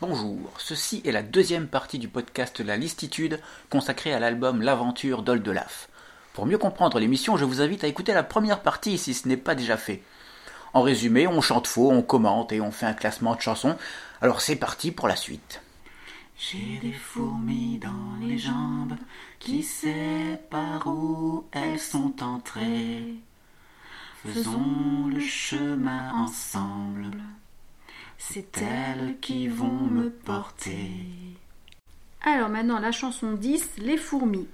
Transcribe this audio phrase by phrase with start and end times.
[0.00, 5.88] Bonjour, ceci est la deuxième partie du podcast La Listitude consacrée à l'album L'aventure d'Oldelaf.
[6.34, 9.36] Pour mieux comprendre l'émission, je vous invite à écouter la première partie si ce n'est
[9.36, 10.04] pas déjà fait.
[10.72, 13.76] En résumé, on chante faux, on commente et on fait un classement de chansons.
[14.22, 15.62] Alors c'est parti pour la suite.
[16.38, 18.94] J'ai des fourmis dans les jambes,
[19.40, 23.16] qui sait par où elles sont entrées.
[24.24, 27.10] Faisons le chemin ensemble,
[28.18, 30.90] c'est elles qui vont me porter.
[32.22, 34.48] Alors maintenant, la chanson 10, Les fourmis.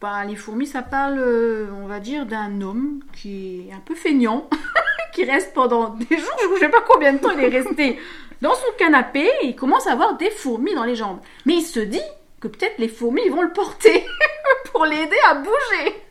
[0.00, 3.94] Bah, les fourmis, ça parle, euh, on va dire, d'un homme qui est un peu
[3.94, 4.48] feignant,
[5.14, 8.00] qui reste pendant des jours, je ne sais pas combien de temps il est resté
[8.40, 11.20] dans son canapé et il commence à avoir des fourmis dans les jambes.
[11.46, 12.00] Mais il se dit
[12.40, 14.04] que peut-être les fourmis vont le porter
[14.72, 16.02] pour l'aider à bouger.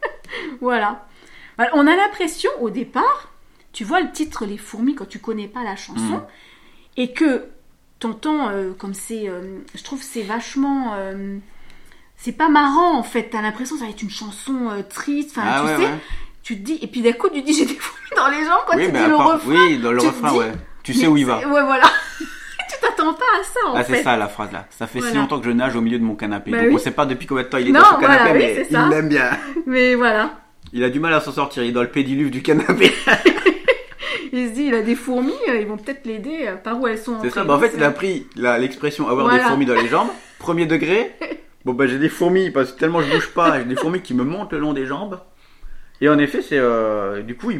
[0.62, 1.06] voilà.
[1.58, 3.34] Voilà, On a l'impression au départ,
[3.74, 6.28] tu vois le titre Les fourmis quand tu connais pas la chanson, Mm.
[6.98, 7.46] Et que
[8.00, 11.38] t'entends euh, comme c'est, euh, je trouve c'est vachement, euh,
[12.18, 13.30] c'est pas marrant en fait.
[13.32, 15.32] T'as l'impression que ça va être une chanson triste.
[15.38, 15.98] Enfin, Ah tu ouais, sais, ouais.
[16.44, 18.46] tu te dis, et puis d'un coup tu te dis j'ai des fourmis dans les
[18.46, 19.52] jambes quand oui, tu dis à le part- refrain.
[19.54, 20.52] oui, dans le tu refrain, dis, ouais.
[20.84, 21.38] Tu sais où il va.
[21.48, 21.84] Ouais, voilà.
[22.18, 23.98] tu t'attends pas à ça en Ah, fait.
[23.98, 24.66] c'est ça la phrase là.
[24.72, 26.50] Ça fait si longtemps que je nage au milieu de mon canapé.
[26.52, 26.76] Bah Donc oui.
[26.76, 28.80] on sait pas depuis combien de temps il est Non, dans son canapé, oui, mais
[28.84, 29.30] il l'aime bien.
[29.68, 30.32] Mais voilà.
[30.74, 31.64] Il a du mal à s'en sortir.
[31.64, 32.92] Il est dans le pédiluve du canapé.
[34.34, 36.88] Il se dit, il a des fourmis, euh, ils vont peut-être l'aider euh, par où
[36.88, 37.44] elles sont C'est ça.
[37.44, 40.10] Bah, en fait, C'est- il a pris l'expression avoir des fourmis dans les jambes.
[40.40, 41.12] Premier degré.
[41.66, 44.14] Bon, bah, j'ai des fourmis parce que tellement je bouge pas, j'ai des fourmis qui
[44.14, 45.20] me montent le long des jambes.
[46.00, 47.52] Et en effet, c'est euh, du coup,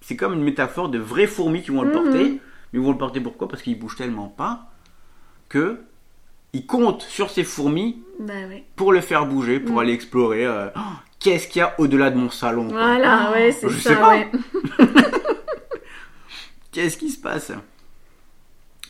[0.00, 1.94] c'est comme une métaphore de vraies fourmis qui vont le Mhm.
[1.94, 2.24] porter.
[2.72, 3.46] Mais ils vont le porter pourquoi?
[3.48, 4.70] Parce qu'il bouge tellement pas
[5.48, 5.78] que
[6.54, 8.32] il compte sur ces fourmis Bah
[8.76, 9.82] pour le faire bouger, pour Mhm.
[9.82, 10.44] aller explorer.
[10.46, 10.80] euh, oh,
[11.20, 12.78] Qu'est-ce qu'il y a au-delà de mon salon quoi.
[12.78, 14.08] Voilà, ouais, c'est je ça, sais pas.
[14.10, 14.28] ouais.
[16.72, 17.52] Qu'est-ce qui se passe?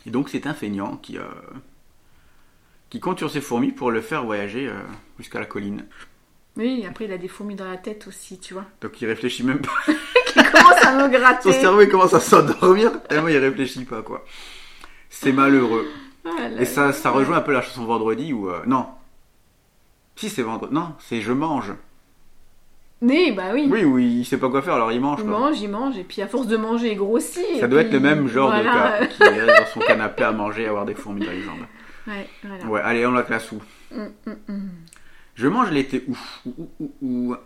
[0.07, 1.25] Et donc c'est un feignant qui, euh,
[2.91, 4.81] qui compte sur ses fourmis pour le faire voyager euh,
[5.19, 5.85] jusqu'à la colline.
[6.57, 8.65] Oui, après il a des fourmis dans la tête aussi, tu vois.
[8.81, 9.73] Donc il réfléchit même pas.
[10.35, 11.53] Il commence à me gratter.
[11.53, 14.25] Son cerveau il commence à s'endormir tellement il réfléchit pas quoi.
[15.11, 15.87] C'est malheureux.
[16.25, 18.49] Ah, là, Et ça, ça rejoint un peu la chanson Vendredi où...
[18.49, 18.87] euh, non.
[20.17, 20.73] Si c'est vendredi.
[20.75, 21.73] Non, c'est Je mange.
[23.03, 23.67] Oui, bah oui.
[23.69, 25.39] Oui, oui, il sait pas quoi faire alors il mange Il quoi.
[25.41, 27.45] mange, il mange, et puis à force de manger, il grossit.
[27.59, 28.71] Ça et doit puis, être le même genre voilà.
[28.71, 31.43] de gars qui reste dans son canapé à manger, à avoir des fourmis dans les
[31.43, 31.65] jambes.
[32.07, 32.65] Ouais, voilà.
[32.67, 33.61] Ouais, allez, on la classe où?
[33.95, 34.71] Hum, hum, hum.
[35.35, 37.37] Je mange l'été où Ou, ou, ou, ou-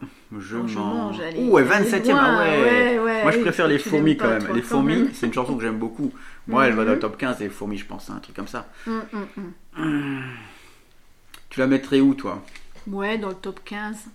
[0.41, 0.94] Je, Oh, je mange.
[0.94, 2.61] mange, allez, Ouh, ouais, allez 27 e ah ouais.
[2.61, 4.44] ouais, ouais, Moi, je préfère les fourmis quand même.
[4.44, 5.11] toi, les quand fourmis, même.
[5.15, 6.12] c'est une chanson que j'aime beaucoup.
[6.49, 8.67] Moi, elle va dans le top 15 des fourmis, je pense, un truc comme ça.
[11.50, 12.43] Tu la mettrais où, toi?
[12.88, 14.06] Ouais, dans le top 15.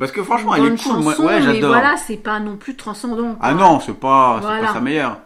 [0.00, 0.96] Parce que franchement, elle est cool.
[1.00, 1.70] Moi, ouais, mais j'adore.
[1.70, 3.36] voilà, c'est pas non plus transcendant.
[3.40, 4.66] Ah non, c'est pas, Voilà.
[4.66, 5.18] pas sa meilleure.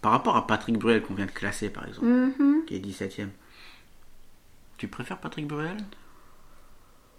[0.00, 2.64] Par rapport à Patrick Bruel qu'on vient de classer, par exemple, Mhm.
[2.66, 3.28] qui est 17 e
[4.78, 5.76] Tu préfères Patrick Bruel?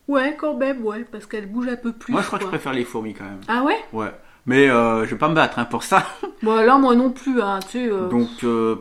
[0.10, 2.12] Ouais, quand même, ouais, parce qu'elle bouge un peu plus.
[2.12, 3.40] Moi, je crois que je préfère les fourmis quand même.
[3.48, 3.78] Ah ouais?
[3.94, 4.12] Ouais.
[4.46, 6.06] Mais euh, je vais pas me battre hein, pour ça.
[6.42, 7.88] Bon, là, moi non plus, hein, tu sais.
[7.88, 8.76] euh, Donc, euh,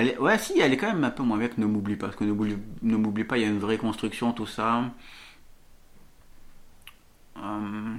[0.00, 1.96] elle est- ouais, si, elle est quand même un peu moins bien que Ne m'oublie
[1.96, 2.06] pas.
[2.06, 4.84] Parce que Ne m'oublie pas, il y a une vraie construction, tout ça.
[7.38, 7.94] Euh,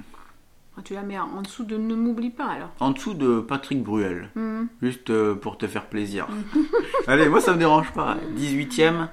[0.84, 2.70] Tu la mets en dessous de Ne m'oublie pas, alors?
[2.80, 4.30] en dessous de Patrick Bruel.
[4.34, 4.68] Mhm.
[4.82, 6.26] Juste euh, pour te faire plaisir.
[7.06, 8.16] Allez, moi ça me dérange pas.
[8.36, 9.08] 18ème,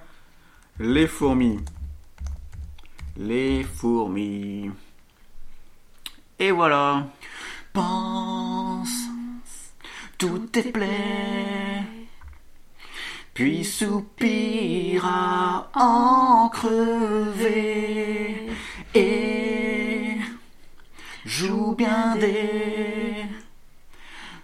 [0.80, 1.60] les fourmis.
[3.18, 4.72] Les fourmis.
[6.40, 7.08] Et voilà.
[7.72, 9.08] Pense,
[10.18, 11.63] tout est plaît,
[13.34, 18.48] Puis soupire à en crever
[18.94, 20.18] et
[21.26, 23.26] joue bien des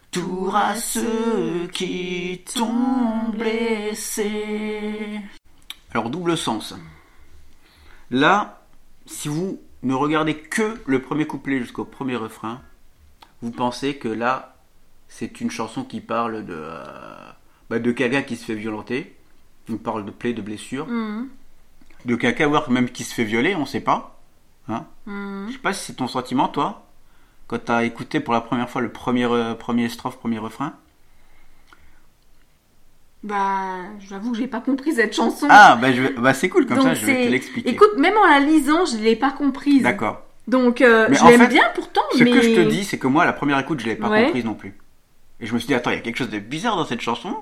[0.09, 5.21] tours à ceux qui t'ont blessé.
[5.91, 6.73] Alors double sens.
[8.09, 8.63] Là,
[9.05, 12.61] si vous ne regardez que le premier couplet jusqu'au premier refrain,
[13.43, 14.55] vous pensez que là,
[15.07, 17.29] c'est une chanson qui parle de, euh,
[17.69, 19.15] bah, de quelqu'un qui se fait violenter.
[19.71, 20.87] On parle de plaie, de blessure.
[20.87, 21.27] Mhm.
[22.05, 24.19] De quelqu'un même qui se fait violer, on sait pas.
[24.67, 25.47] Hein Mhm.
[25.47, 26.85] Je sais pas si c'est ton sentiment, toi,
[27.47, 30.73] quand t'as écouté pour la première fois le premier, euh, premier strophe, premier refrain.
[33.21, 35.47] Bah, j'avoue que j'ai pas compris cette chanson.
[35.49, 37.69] Ah, bah, bah c'est cool, comme Donc ça je vais te l'expliquer.
[37.69, 39.83] Écoute, même en la lisant, je l'ai pas comprise.
[39.83, 40.21] D'accord.
[40.47, 42.31] Donc, euh, je l'aime bien pourtant, Ce mais.
[42.31, 44.23] que je te dis, c'est que moi, la première écoute, je l'ai pas Ouais.
[44.25, 44.73] comprise non plus.
[45.41, 47.01] Et je me suis dit, attends, il y a quelque chose de bizarre dans cette
[47.01, 47.35] chanson.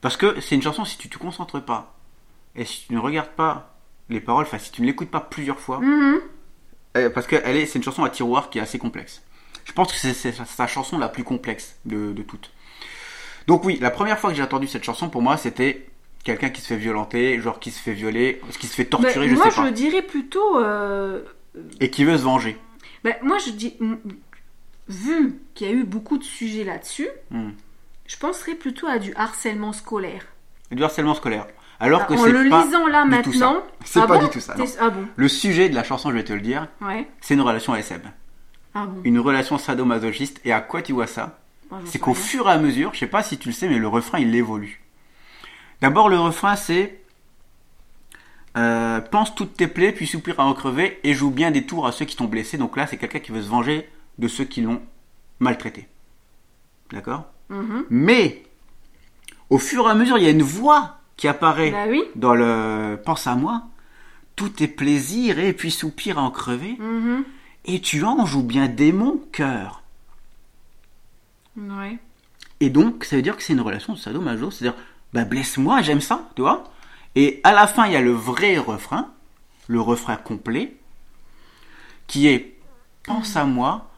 [0.00, 1.94] Parce que c'est une chanson, si tu te concentres pas,
[2.54, 3.74] et si tu ne regardes pas
[4.08, 6.20] les paroles, enfin, si tu ne l'écoutes pas plusieurs fois, Mhm.
[6.96, 7.36] euh, parce que
[7.66, 9.22] c'est une chanson à tiroir qui est assez complexe.
[9.64, 12.50] Je pense que c'est sa, chanson la plus complexe de, de toutes.
[13.46, 15.86] Donc oui, la première fois que j'ai entendu cette chanson, pour moi, c'était
[16.24, 19.34] quelqu'un qui se fait violenter, genre qui se fait violer, qui se fait torturer, je
[19.34, 20.58] moi, sais pas, je dirais plutôt.
[20.58, 21.22] euh,
[21.80, 22.56] et qui veut se venger.
[23.04, 23.76] ben, moi, je dis.
[24.88, 27.50] Vu qu'il y a eu beaucoup de sujets là-dessus, Hmm.
[28.08, 30.26] Je penserais plutôt à du harcèlement scolaire.
[30.72, 31.46] Du harcèlement scolaire.
[31.80, 33.46] Alors que en c'est le pas lisant là du tout ça.
[33.52, 33.62] maintenant.
[33.84, 34.64] C'est ah pas bon du tout ça, non.
[34.64, 37.06] T'es- Ah bon Le sujet de la chanson, je vais te le dire, Ouais.
[37.20, 38.00] c'est une relation SM.
[38.74, 40.40] Ah bon Une relation sadomasochiste.
[40.44, 41.38] Et à quoi tu vois ça
[41.70, 42.20] Moi, j'en C'est sais qu'au rien.
[42.20, 44.34] fur et à mesure, je sais pas si tu le sais, mais le refrain il
[44.34, 44.82] évolue.
[45.80, 47.00] D'abord, le refrain c'est
[48.56, 51.86] euh, pense toutes tes plaies, puis soupire à en crever, et joue bien des tours
[51.86, 52.58] à ceux qui t'ont blessé.
[52.58, 53.88] Donc là, c'est quelqu'un qui veut se venger
[54.18, 54.82] de ceux qui l'ont
[55.38, 55.86] maltraité.
[56.90, 57.26] D'accord?
[57.50, 57.84] Mhm.
[57.90, 58.42] Mais
[59.50, 62.02] au fur et à mesure, il y a une voix qui apparaît Bah oui.
[62.14, 63.62] dans le pense à moi.
[64.36, 66.76] Tout est plaisir et puis soupir à en crever.
[66.78, 67.24] Mhm.
[67.64, 69.82] Et tu en joues bien démon cœur.
[71.56, 71.98] Ouais.
[72.60, 74.50] Et donc, ça veut dire que c'est une relation de sadomaso.
[74.50, 74.78] C'est-à-dire,
[75.12, 76.64] bah, blesse-moi, j'aime ça, tu vois.
[77.14, 79.10] Et à la fin, il y a le vrai refrain,
[79.66, 80.76] le refrain complet,
[82.06, 82.56] qui est
[83.04, 83.90] pense à moi,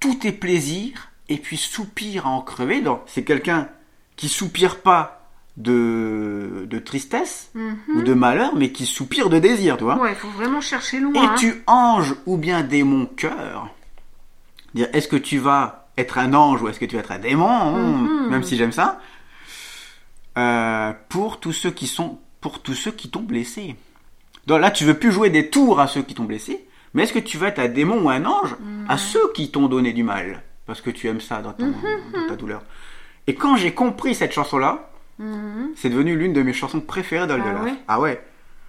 [0.00, 2.82] tout est plaisir, et puis soupir à en crever.
[2.82, 3.68] Donc, c'est quelqu'un
[4.16, 5.16] qui soupire pas
[5.56, 7.76] de, de tristesse Mhm.
[7.96, 9.96] ou de malheur, mais qui soupire de désir, tu vois.
[9.98, 11.12] Ouais, il faut vraiment chercher loin.
[11.14, 11.34] Et hein.
[11.38, 13.68] tu anges ou bien démon cœur.
[14.74, 17.18] Dire, est-ce que tu vas être un ange ou est-ce que tu vas être un
[17.18, 18.28] démon Mhm.
[18.30, 19.00] Même si j'aime ça.
[20.38, 23.76] Euh, pour tous ceux qui sont, pour tous ceux qui t'ont blessé.
[24.46, 27.12] Donc là, tu veux plus jouer des tours à ceux qui t'ont blessé, mais est-ce
[27.12, 28.56] que tu vas être un démon ou un ange
[28.88, 30.42] à ceux qui t'ont donné du mal?
[30.70, 31.66] Parce que tu aimes ça dans, ton-
[32.14, 32.62] dans ta douleur.
[33.26, 34.88] Et quand j'ai compris cette chanson-là,
[35.18, 35.72] Mhm.
[35.74, 37.64] c'est devenu l'une de mes chansons préférées Ah d'Oldelaf.
[37.64, 38.22] ouais Ah ouais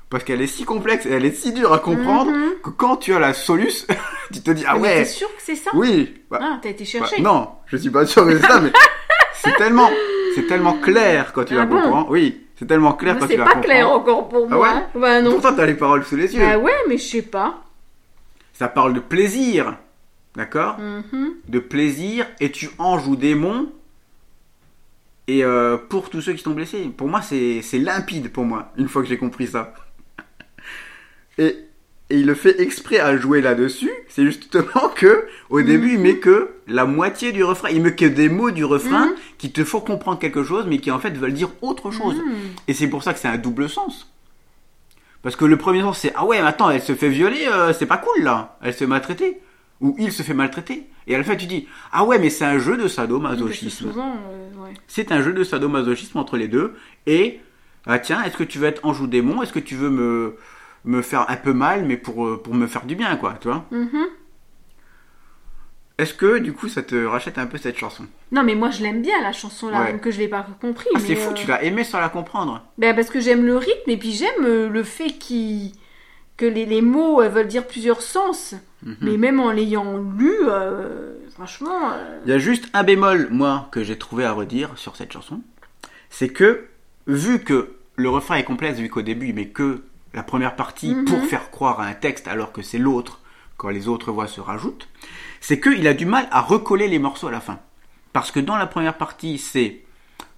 [0.09, 2.31] Parce qu'elle est si complexe et elle est si dure à comprendre
[2.63, 3.86] que quand tu as la soluce,
[4.33, 5.69] tu te dis ah Mais ouais, t'es sûr que c'est ça?
[5.75, 6.15] Oui.
[6.31, 7.21] Bah, Ah, t'as été bah, chercher.
[7.21, 8.71] non, je suis pas sûr que c'est ça, mais
[9.36, 9.89] c'est tellement,
[10.33, 11.80] c'est tellement clair quand tu Ah la bon?
[11.83, 12.07] comprends.
[12.09, 13.69] Oui, c'est tellement clair Mais quand C'est tu la pas comprends.
[13.69, 14.68] clair encore pour Ah moi.
[14.74, 15.00] ouais.
[15.01, 15.31] Bah non.
[15.33, 16.42] Pourtant, t'as les paroles sous les yeux.
[16.42, 17.62] Bah ouais, mais je sais pas.
[18.54, 19.77] Ça parle de plaisir,
[20.36, 21.33] d'accord Mhm.
[21.48, 23.72] De plaisir et tu en joues démon.
[25.28, 28.72] Et euh, pour tous ceux qui t'ont blessé, pour moi c'est c'est limpide pour moi,
[28.78, 29.74] une fois que j'ai compris ça.
[31.38, 31.56] Et,
[32.10, 36.18] et il le fait exprès à jouer là-dessus, c'est justement que au début il met
[36.18, 39.16] que la moitié du refrain, il met que des mots du refrain Mhm.
[39.38, 42.16] qui te font comprendre quelque chose mais qui en fait veulent dire autre chose.
[42.18, 42.33] Mhm.
[42.68, 44.12] Et c'est pour ça que c'est un double sens.
[45.22, 47.72] Parce que le premier sens c'est ah ouais mais attends elle se fait violer, euh,
[47.74, 49.39] c'est pas cool là, elle se fait maltraiter.
[49.81, 50.88] Ou il se fait maltraiter.
[51.07, 53.88] Et à la fin tu dis ah ouais mais c'est un jeu de sadomasochisme.
[53.89, 54.74] souvent, euh, ouais.
[54.88, 56.75] C'est un jeu de sadomasochisme entre les deux.
[57.07, 57.39] Et
[57.88, 59.42] ah tiens est-ce que tu veux être ange ou démon?
[59.42, 60.38] Est-ce que tu veux me
[60.86, 63.48] me faire un peu mal mais pour euh, pour me faire du bien quoi tu
[63.48, 63.66] vois?
[63.72, 64.06] Mhm.
[65.98, 68.06] Est-ce que du coup ça te rachète un peu cette chanson?
[68.31, 69.86] Non, mais moi je l'aime bien la chanson là, Ouais.
[69.88, 70.88] même que je l'ai pas compris.
[70.95, 72.63] Ah c'est fou euh, tu l'as aimé sans la comprendre.
[72.78, 75.13] Ben, parce que j'aime le rythme et puis j'aime le fait
[76.38, 78.56] que les, les mots veulent dire plusieurs sens.
[78.83, 78.98] Mhm.
[79.01, 81.92] Mais même en l'ayant lu, euh, franchement.
[81.94, 85.12] euh, Il y a juste un bémol, moi, que j'ai trouvé à redire sur cette
[85.13, 85.42] chanson.
[86.10, 86.66] C'est que,
[87.07, 89.83] vu que le refrain est complexe, vu qu'au début il met que
[90.13, 91.06] la première partie Mhm.
[91.06, 93.19] pour faire croire à un texte, alors que c'est l'autre
[93.57, 94.88] quand les autres voix se rajoutent,
[95.39, 97.60] c'est qu'il a du mal à recoller les morceaux à la fin.
[98.13, 99.81] Parce que dans la première partie, c'est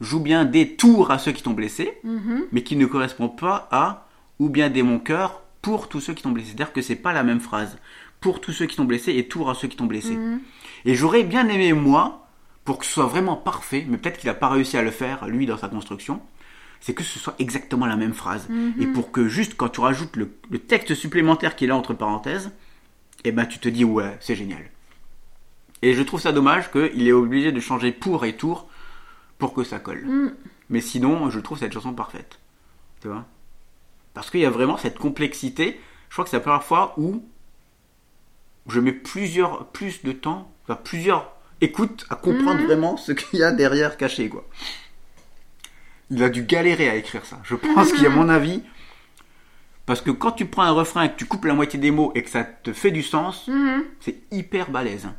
[0.02, 2.44] joue bien des tours à ceux qui t'ont blessé, mhm.
[2.52, 4.08] mais qui ne correspond pas à
[4.40, 6.50] ou bien des mon cœur pour tous ceux qui t'ont blessé.
[6.50, 7.78] C'est-à-dire que c'est pas la même phrase.
[8.24, 10.16] Pour tous ceux qui t'ont blessé et tour à ceux qui t'ont blessé.
[10.16, 10.40] Mhm.
[10.86, 12.26] Et j'aurais bien aimé, moi,
[12.64, 15.28] pour que ce soit vraiment parfait, mais peut-être qu'il n'a pas réussi à le faire,
[15.28, 16.22] lui, dans sa construction,
[16.80, 18.48] c'est que ce soit exactement la même phrase.
[18.48, 18.76] Mhm.
[18.80, 21.94] Et pour que juste quand tu rajoutes le, le texte supplémentaire qui est là entre
[21.94, 22.52] parenthèses,
[23.26, 24.64] eh ben tu te dis ouais, c'est génial.
[25.82, 28.70] Et je trouve ça dommage qu'il est obligé de changer pour et tour
[29.38, 30.06] pour que ça colle.
[30.06, 30.34] Mhm.
[30.70, 32.40] Mais sinon, je trouve cette chanson parfaite.
[33.02, 33.26] Tu vois?
[34.14, 35.78] Parce qu'il y a vraiment cette complexité.
[36.08, 37.26] Je crois que c'est la première fois où
[38.68, 42.66] je mets plusieurs, plus de temps, enfin plusieurs écoutes à comprendre Mhm.
[42.66, 44.48] vraiment ce qu'il y a derrière caché, quoi.
[46.10, 47.40] Il a dû galérer à écrire ça.
[47.44, 48.62] Je pense qu'il y a mon avis.
[49.86, 52.12] Parce que quand tu prends un refrain et que tu coupes la moitié des mots
[52.16, 53.84] et que ça te fait du sens, Mhm.
[54.00, 55.10] c'est hyper balèze.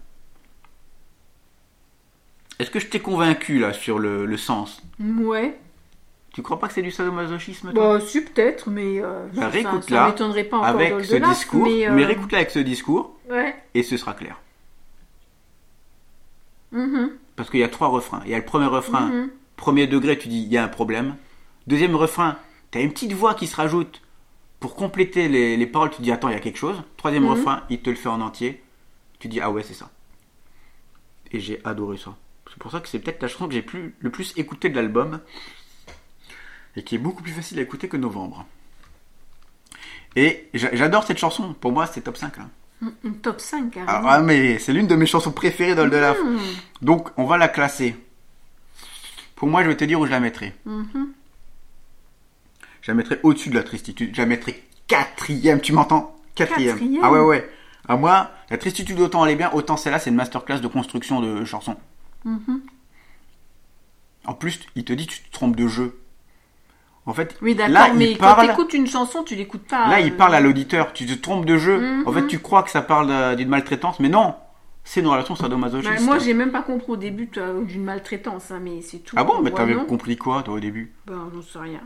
[2.59, 4.83] Est-ce que je t'ai convaincu là sur le, le sens?
[5.01, 5.59] Ouais.
[6.35, 9.01] Tu crois pas que c'est du sadomasochisme toi Bah, si, peut-être, mais.
[9.01, 12.39] euh, Bah, ça- m'étonnerait pas encore Avec dans le ce discours, mais, Mais, euh, réécoute-la
[12.39, 13.55] avec ce discours Ouais.
[13.75, 14.37] et ce sera clair.
[16.73, 17.13] Mhm.
[17.37, 18.21] Parce qu'il y a trois refrains.
[18.25, 19.31] Il y a le premier refrain, Mhm.
[19.57, 21.17] premier degré, tu dis il y a un problème.
[21.69, 22.37] Deuxième refrain,
[22.71, 24.03] tu as une petite voix qui se rajoute
[24.61, 26.83] pour compléter les, les paroles, tu dis attends, il y a quelque chose.
[26.97, 27.31] Troisième Mhm.
[27.31, 28.63] refrain, il te le fait en entier.
[29.21, 29.91] Tu dis ah ouais, c'est ça.
[31.31, 32.17] Et j'ai adoré ça.
[32.49, 33.65] C'est pour ça que c'est peut-être la chanson que j'ai
[34.01, 35.21] le plus écouté de l'album.
[36.77, 38.45] Et qui est beaucoup plus facile à écouter que Novembre.
[40.17, 41.55] Et j'a- j'adore cette chanson.
[41.55, 42.37] Pour moi, c'est top 5.
[42.39, 42.49] Là.
[42.83, 44.09] Un top 5, Ah, carrément.
[44.09, 46.19] ah, mais c'est l'une de mes chansons préférées d'Oldelaf.
[46.23, 46.39] Mhm.
[46.83, 47.97] Donc, on va la classer.
[49.37, 50.55] Pour moi, je vais te dire où je la mettrai.
[50.65, 51.13] Mhm.
[52.83, 54.15] Je la mettrai au-dessus de la tristitude.
[54.15, 56.15] Je la mettrai quatrième, tu m'entends?
[56.35, 56.77] Quatrième.
[56.79, 57.51] Quatrième Ah ouais, ouais.
[57.89, 61.21] À moi, la tristitude, autant elle est bien, autant celle-là, c'est une masterclass de construction
[61.21, 61.77] de chansons.
[62.25, 62.61] Mhm.
[64.27, 65.99] En plus, il te dit, tu te trompes de jeu.
[67.07, 68.37] En fait, Oui, là, il parle...
[68.37, 69.89] quand t'écoutes une chanson, tu l'écoutes pas.
[69.89, 70.93] Là, il parle à l'auditeur.
[70.95, 71.79] Tu te trompes de jeu.
[71.79, 72.09] Mhm.
[72.09, 74.35] En fait, tu crois que ça parle d'une maltraitance, mais non.
[74.85, 75.95] C'est une relation sadomasochiste.
[75.95, 77.27] bah, moi, j'ai même pas compris au début
[77.67, 79.17] d'une maltraitance, hein, mais c'est tout.
[79.19, 80.93] Ah bon, mais t'avais compris quoi, toi, au début?
[81.07, 81.81] Ben, j'en sais rien.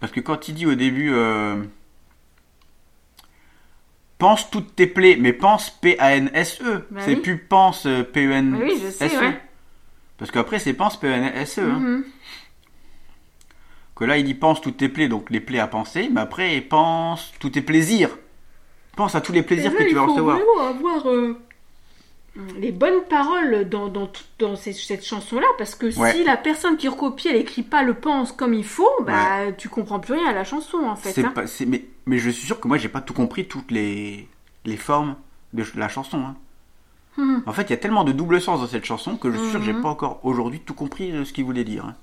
[0.00, 1.62] Parce que quand il dit au début, euh,
[4.18, 6.86] pense toutes tes plaies, mais pense P-A-N-S-E.
[6.90, 7.20] Bah c'est oui.
[7.20, 8.58] plus pense euh, P-E-N-S-E.
[8.58, 9.40] Bah oui, je sais, ouais.
[10.16, 11.60] Parce qu'après, c'est pense P-E-N-S-E.
[11.62, 12.02] hein.
[13.96, 16.60] Que là, il dit pense toutes tes plaies, donc les plaies à penser, mais après,
[16.60, 18.10] pense tous tes plaisirs.
[18.96, 20.36] Pense à tous les plaisirs que tu vas il faut recevoir.
[20.38, 21.38] vraiment avoir euh,
[22.58, 24.10] les bonnes paroles dans, dans,
[24.40, 26.12] dans ces- cette chanson-là, parce que Ouais.
[26.12, 29.68] si la personne qui recopie, elle écrit pas le pense comme il faut, bah tu
[29.68, 31.24] comprends plus rien à la chanson en fait.
[31.24, 31.30] Hein.
[31.34, 34.28] pas, mais, mais je suis sûr que moi, j'ai pas tout compris, toutes les,
[34.64, 35.14] les formes
[35.52, 36.18] de la chanson.
[36.18, 36.34] hein.
[37.16, 37.44] Mhm.
[37.46, 39.50] En fait, il y a tellement de double sens dans cette chanson que je suis
[39.50, 39.82] sûr que j'ai Mhm.
[39.82, 41.84] pas encore aujourd'hui tout compris de ce qu'il voulait dire.
[41.84, 41.94] hein.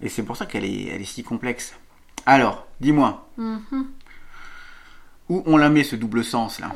[0.00, 1.74] Et c'est pour ça qu'elle est, elle est si complexe.
[2.26, 3.86] Alors, dis-moi, Mhm.
[5.28, 6.72] où on la met ce double sens là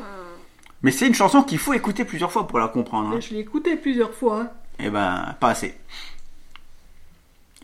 [0.83, 3.14] Mais c'est une chanson qu'il faut écouter plusieurs fois pour la comprendre.
[3.14, 3.21] hein.
[3.21, 4.52] Je l'ai écouté plusieurs fois.
[4.81, 5.75] Eh ben, pas assez.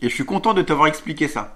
[0.01, 1.53] Et je suis content de t'avoir expliqué ça.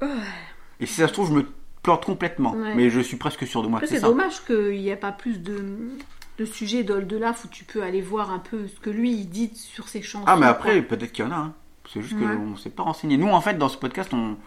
[0.82, 1.46] Et si ça se trouve, je me
[1.82, 2.52] plante complètement.
[2.54, 2.76] Ouais.
[2.76, 5.90] Mais je suis presque sûr de moi c'est dommage qu'il n'y ait pas plus de,
[6.38, 9.52] de sujets d'Oldelaf où tu peux aller voir un peu ce que lui il dit
[9.56, 10.26] sur ses chansons.
[10.28, 11.36] Ah, mais après, peut-être qu'il y en a.
[11.36, 11.54] hein.
[11.92, 12.36] C'est juste Ouais.
[12.36, 13.18] qu'on ne s'est pas renseigné.
[13.18, 14.38] Nous, en fait, dans ce podcast, on...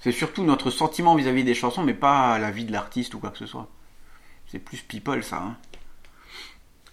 [0.00, 3.30] c'est surtout notre sentiment vis-à-vis des chansons, mais pas la vie de l'artiste ou quoi
[3.30, 3.68] que ce soit.
[4.46, 5.36] C'est plus people, ça.
[5.36, 5.56] Hein.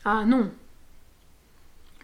[0.05, 0.51] Ah non.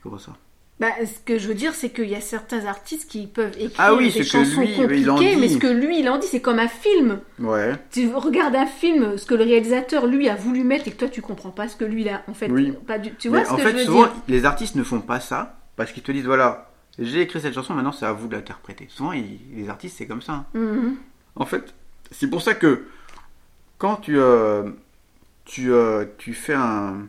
[0.01, 0.33] Comment ça?
[0.79, 3.71] Bah, ce que je veux dire, c'est qu'il y a certains artistes qui peuvent écrire
[3.77, 6.57] Ah oui, des chansons lui, compliquées, mais ce que lui, il en dit, c'est comme
[6.59, 7.19] un film.
[7.39, 7.73] Ouais.
[7.91, 11.07] Tu regardes un film, ce que le réalisateur, lui, a voulu mettre et que toi,
[11.09, 12.47] tu comprends pas ce que lui, là, en fait.
[12.49, 12.73] Oui.
[12.87, 13.13] Pas du...
[13.15, 14.13] Tu vois Mais ce en que fait, je veux souvent, dire?
[14.27, 17.73] les artistes ne font pas ça parce qu'ils te disent voilà, j'ai écrit cette chanson,
[17.73, 18.87] maintenant c'est à vous de l'interpréter.
[18.89, 20.33] Souvent, les artistes, c'est comme ça.
[20.33, 20.45] hein.
[20.53, 20.95] Mhm.
[21.35, 21.73] En fait,
[22.11, 22.85] c'est pour ça que
[23.79, 24.69] quand tu, euh,
[25.45, 27.07] tu, euh, tu fais un-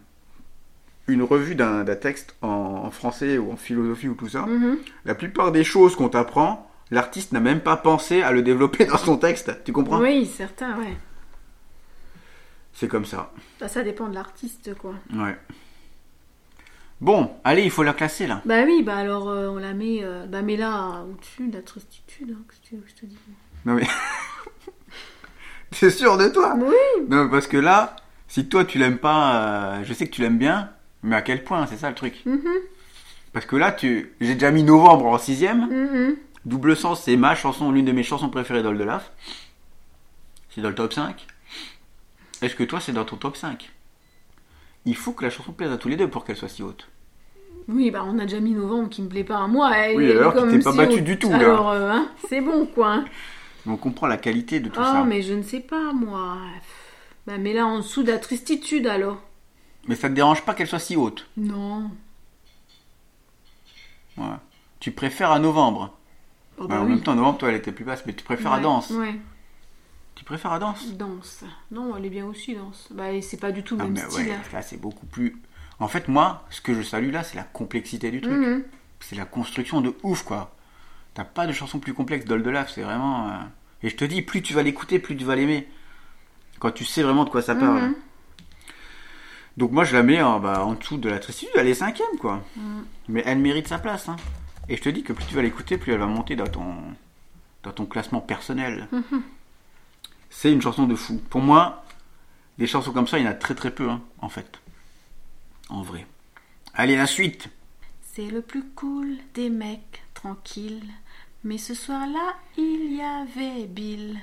[1.06, 4.78] une revue d'un d'un texte en, en français ou en philosophie ou tout ça, Mhm.
[5.04, 8.96] la plupart des choses qu'on t'apprend, l'artiste n'a même pas pensé à le développer dans
[8.96, 9.52] son texte.
[9.64, 10.00] Tu comprends?
[10.00, 10.96] Oui, certains, ouais.
[12.72, 13.30] C'est comme ça.
[13.60, 14.94] Bah, ça dépend de l'artiste, quoi.
[15.12, 15.36] Ouais.
[17.04, 18.40] Bon, allez, il faut la classer là.
[18.46, 19.98] Bah oui, bah alors, euh, on la met...
[20.02, 23.04] euh, Bah, mets là au-dessus de la tristitude, hein, que tu veux que je te
[23.04, 23.18] dise?
[23.66, 23.86] Non mais.
[25.70, 26.54] T'es sûr de toi?
[26.56, 27.04] Oui.
[27.10, 27.94] Non, parce que là,
[28.26, 30.70] si toi tu l'aimes pas, euh, je sais que tu l'aimes bien,
[31.02, 32.22] mais à quel point, c'est ça le truc?
[32.24, 32.40] Mhm.
[33.34, 35.66] Parce que là, tu, j'ai déjà mis novembre en sixième.
[35.66, 36.16] Mhm.
[36.46, 39.12] Double sens, c'est ma chanson, l'une de mes chansons préférées d'Oldelaf.
[40.54, 41.26] C'est dans le top 5.
[42.40, 43.70] Est-ce que toi, c'est dans ton top 5
[44.86, 46.88] Il faut que la chanson plaise à tous les deux pour qu'elle soit si haute.
[47.68, 49.76] Oui, bah on a déjà mis novembre qui me plaît pas à moi.
[49.76, 51.36] elle Oui, est alors qu'il t'est pas si battu on- du tout, là.
[51.36, 52.92] Alors, euh, hein, c'est bon, quoi.
[52.92, 53.04] hein.
[53.66, 55.04] On comprend la qualité de tout Oh, ça.
[55.04, 56.38] mais je ne sais pas, moi.
[57.26, 59.20] Bah, mais là, en dessous de la tristitude, alors.
[59.88, 61.26] Mais ça te dérange pas qu'elle soit si haute?
[61.36, 61.90] Non.
[64.16, 64.24] Ouais.
[64.80, 65.96] Tu préfères à novembre?
[66.58, 66.88] Oh, Ouais, bah en oui.
[66.88, 68.90] même temps, novembre, toi, elle était plus basse, mais tu préfères à danse.
[68.90, 69.20] Ouais,
[70.14, 70.92] Tu préfères à danse?
[70.92, 71.44] Danse.
[71.70, 72.88] Non, elle est bien aussi, danse.
[72.90, 74.30] Bah, c'est pas du tout le Ah, même mais style.
[74.30, 74.42] ouais, hein.
[74.52, 75.36] là, c'est beaucoup plus.
[75.80, 78.32] En fait, moi, ce que je salue là, c'est la complexité du truc.
[78.34, 78.62] Mhm.
[79.00, 80.54] C'est la construction de ouf, quoi.
[81.14, 83.28] T'as pas de chanson plus complexe d'Oldelaf, c'est vraiment.
[83.28, 83.32] euh,
[83.82, 85.68] Et je te dis, plus tu vas l'écouter, plus tu vas l'aimer.
[86.58, 87.82] Quand tu sais vraiment de quoi ça parle.
[87.82, 87.94] Mhm.
[89.56, 92.16] Donc moi, je la mets en, bah, en dessous de la tristitude, elle est cinquième,
[92.18, 92.42] quoi.
[92.56, 92.84] Mhm.
[93.08, 94.08] Mais elle mérite sa place.
[94.08, 94.16] Hein.
[94.68, 96.74] Et je te dis que plus tu vas l'écouter, plus elle va monter dans ton,
[97.62, 98.88] dans ton classement personnel.
[100.30, 101.20] C'est une chanson de fou.
[101.30, 101.84] Pour moi,
[102.58, 104.58] des chansons comme ça, il y en a très très peu, hein, en fait.
[105.68, 106.06] En vrai.
[106.74, 107.48] Allez, la suite.
[108.02, 110.84] C'est le plus cool des mecs, tranquille.
[111.42, 114.18] Mais ce soir-là, il y avait Bill,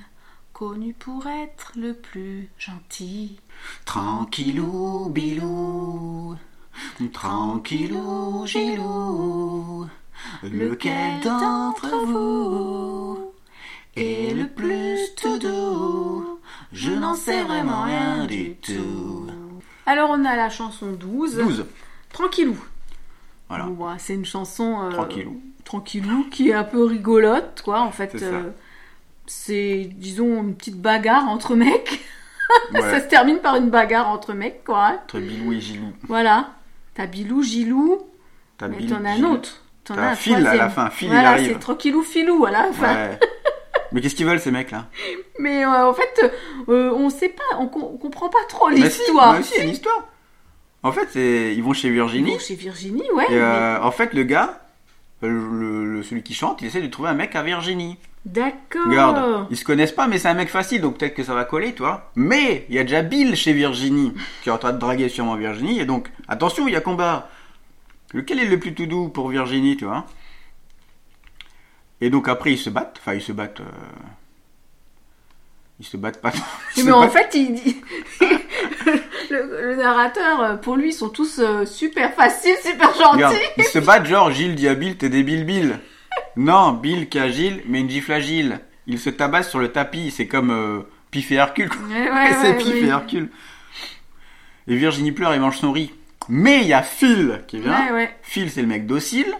[0.52, 3.38] connu pour être le plus gentil.
[3.84, 6.36] Tranquillou, bilou.
[7.12, 9.86] Tranquillou, gilou.
[10.42, 13.32] Lequel d'entre vous
[13.94, 16.40] est le plus tout doux?
[16.72, 19.26] Je n'en sais vraiment rien du tout.
[19.86, 21.36] Alors on a la chanson 12.
[21.38, 21.66] 12.
[22.12, 22.56] Tranquillou.
[23.48, 23.64] Voilà.
[23.64, 25.40] Bon, bah, c'est une chanson euh, Tranquillou.
[25.64, 27.80] tranquillou, qui est un peu rigolote, quoi.
[27.82, 28.16] En fait,
[29.26, 32.00] C'est euh, disons, une petite bagarre entre mecs.
[32.72, 34.86] Ça se termine par une bagarre entre mecs, quoi.
[34.88, 35.00] hein.
[35.04, 35.92] Entre Bilou et Gilou.
[36.04, 36.50] Voilà.
[36.94, 38.06] T'as Bilou, Gilou,
[38.58, 39.62] T'as Bill, t'en as un autre.
[39.84, 40.90] T'en as un Phil, à la fin.
[40.90, 41.52] Phil, il voilà, arrive.
[41.54, 42.94] c'est tranquillou filou à la fin.
[42.94, 43.18] Ouais.
[43.92, 44.86] Mais qu'est-ce qu'ils veulent ces mecs là
[45.38, 46.32] Mais euh, en fait,
[46.68, 49.42] euh, on sait pas, on, com- on comprend pas trop si, l'histoire.
[49.42, 50.08] si, il y a une histoire.
[50.82, 52.32] En fait, c'est- ils vont chez Ils Virginie.
[52.32, 53.26] vont chez Virginie, ouais.
[53.28, 54.60] Et mais- euh, en fait, le gars,
[55.20, 57.98] le, le- le- celui qui chante, il essaie de trouver un mec à Virginie.
[58.24, 58.86] D'accord.
[58.86, 61.44] Regarde, ils se connaissent pas, mais c'est un mec facile, donc peut-être que ça va
[61.44, 62.10] coller, tu vois.
[62.14, 65.34] Mais il y a déjà Bill chez Virginie, qui est en train de draguer sûrement
[65.36, 67.28] Virginie, et donc attention, il y a combat.
[68.14, 70.04] Lequel est le plus tout doux pour Virginie, tu vois?
[72.02, 72.96] Et donc après, ils se battent.
[73.00, 73.60] Enfin, ils se battent.
[73.60, 73.64] euh,
[75.80, 76.32] Ils se battent pas.
[76.76, 77.80] Ils se Mais en battent- fait, il dit...
[79.30, 83.14] le, le narrateur, euh, pour lui, ils sont tous euh, super faciles, super gentils.
[83.14, 85.78] Regarde, ils se battent genre Gilles dit à Bill, t'es débile Bill.
[86.36, 88.60] Non, Bill qui a Gilles, mais une gifle à Gilles.
[88.86, 90.80] Ils se tabassent sur le tapis, c'est comme euh,
[91.10, 91.70] Pif et Hercule.
[91.88, 92.80] Ouais, c'est ouais, Pif oui.
[92.80, 93.30] et Hercule.
[94.68, 95.92] Et Virginie pleure et mange son riz.
[96.28, 98.08] Mais il y a Phil qui vient.
[98.22, 99.32] Phil, c'est le mec docile.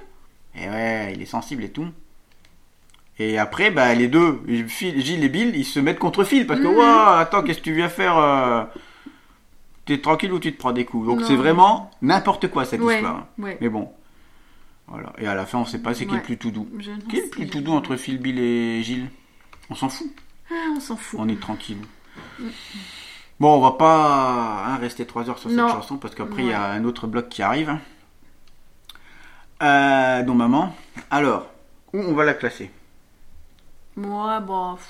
[0.54, 1.87] Et ouais, il est sensible et tout.
[3.31, 6.61] Et après, bah, les deux, Phil- Gilles et Bill, ils se mettent contre Phil parce
[6.61, 6.76] que, Mhm.
[6.76, 8.64] Ouah, attends, qu'est-ce que tu viens faire euh,
[9.85, 12.97] T'es tranquille ou tu te prends des coups Donc c'est vraiment n'importe quoi cette Ouais,
[12.97, 13.26] histoire.
[13.38, 13.59] ouais.
[13.61, 13.91] Mais bon.
[14.87, 15.12] Voilà.
[15.19, 16.19] Et à la fin, on sait pas c'est qui Ouais.
[16.19, 16.69] le plus tout doux.
[16.79, 19.09] Je Qui est le plus tout doux entre Phil, Bill et Gilles?
[19.71, 20.07] On s'en fout.
[20.50, 21.19] Ah, on s'en fout.
[21.23, 21.79] On est tranquille.
[23.41, 26.52] Bon, on va pas hein, rester trois heures sur cette chanson parce qu'après il y
[26.52, 27.76] a un autre bloc qui arrive.
[29.62, 30.75] Euh, donc maman.
[31.11, 31.47] Alors,
[31.93, 32.71] où on va la classer?
[33.96, 34.75] Moi, bon...
[34.76, 34.88] pff,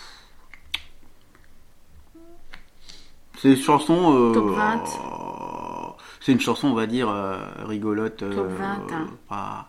[3.39, 4.15] C'est une chanson.
[4.15, 4.77] euh, Top 20.
[4.77, 8.23] euh, c'est une chanson, on va dire, euh, rigolote.
[8.23, 9.07] euh, Top 20, hein.
[9.29, 9.69] pas-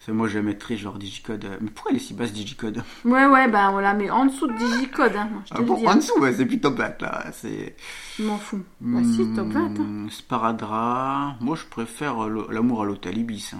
[0.00, 1.46] c'est moi je la mettrais genre digicode.
[1.62, 2.82] Mais pourquoi elle est si basse digicode?
[3.06, 5.64] Ouais, ouais, bah on la met en dessous de Digicode, hein, je te Ah le
[5.64, 5.86] bon, dis.
[5.86, 5.96] En hein.
[5.96, 7.24] dessous, ouais, c'est plus top 20 là.
[7.32, 7.74] C'est.
[8.18, 8.62] Je m'en fous.
[8.82, 9.60] Bah si, top 20.
[9.80, 9.82] hein.
[9.82, 11.40] Hmm, Sparadrap.
[11.40, 13.52] Moi je préfère euh, l'amour à l'hôtel Ibis.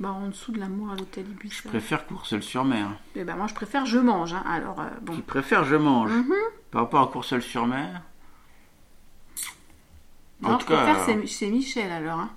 [0.00, 1.60] Bah en dessous de l'amour à l'hôtel Ibis.
[1.62, 2.88] Je préfère Courseul-sur-Mer.
[3.16, 4.42] Eh ben moi je préfère Je mange, hein.
[4.50, 5.14] alors euh, bon.
[5.14, 6.32] Tu préfères Je mange Mhm.
[6.70, 8.00] par rapport à Courseul-sur-Mer
[10.42, 12.18] En Non, tout je préfère c'est, c'est Michel alors.
[12.20, 12.30] Hein.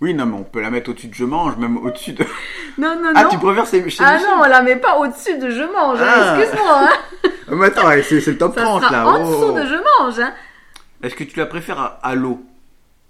[0.00, 2.24] Oui, non, mais on peut la mettre au-dessus de Je mange, même au-dessus de.
[2.78, 3.30] Non, non, Ah, non.
[3.30, 6.00] tu préfères c'est chez Ah Michel non, on la met pas au-dessus de Je mange,
[6.00, 6.38] hein, Ah.
[6.40, 6.80] excuse-moi.
[6.82, 6.88] Hein.
[7.50, 9.08] Ah, mais attends, ouais, c'est c'est le top Ça 30 sera là.
[9.08, 9.26] en oh.
[9.30, 10.18] dessous de Je mange.
[10.20, 10.34] Hein.
[11.02, 12.42] Est-ce que tu la préfères à, à l'eau?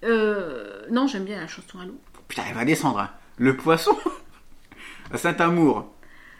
[0.04, 1.98] Euh, non, j'aime bien la chanson à l'eau.
[2.28, 2.98] Putain, elle va descendre.
[3.00, 3.10] hein.
[3.38, 3.96] Le poisson
[5.12, 5.92] à Saint-Amour.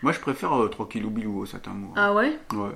[0.03, 1.95] Moi, je préfère euh, Tranquillou Bilou au Saint-Amour.
[1.97, 2.39] Ah ouais?
[2.53, 2.71] Ouais.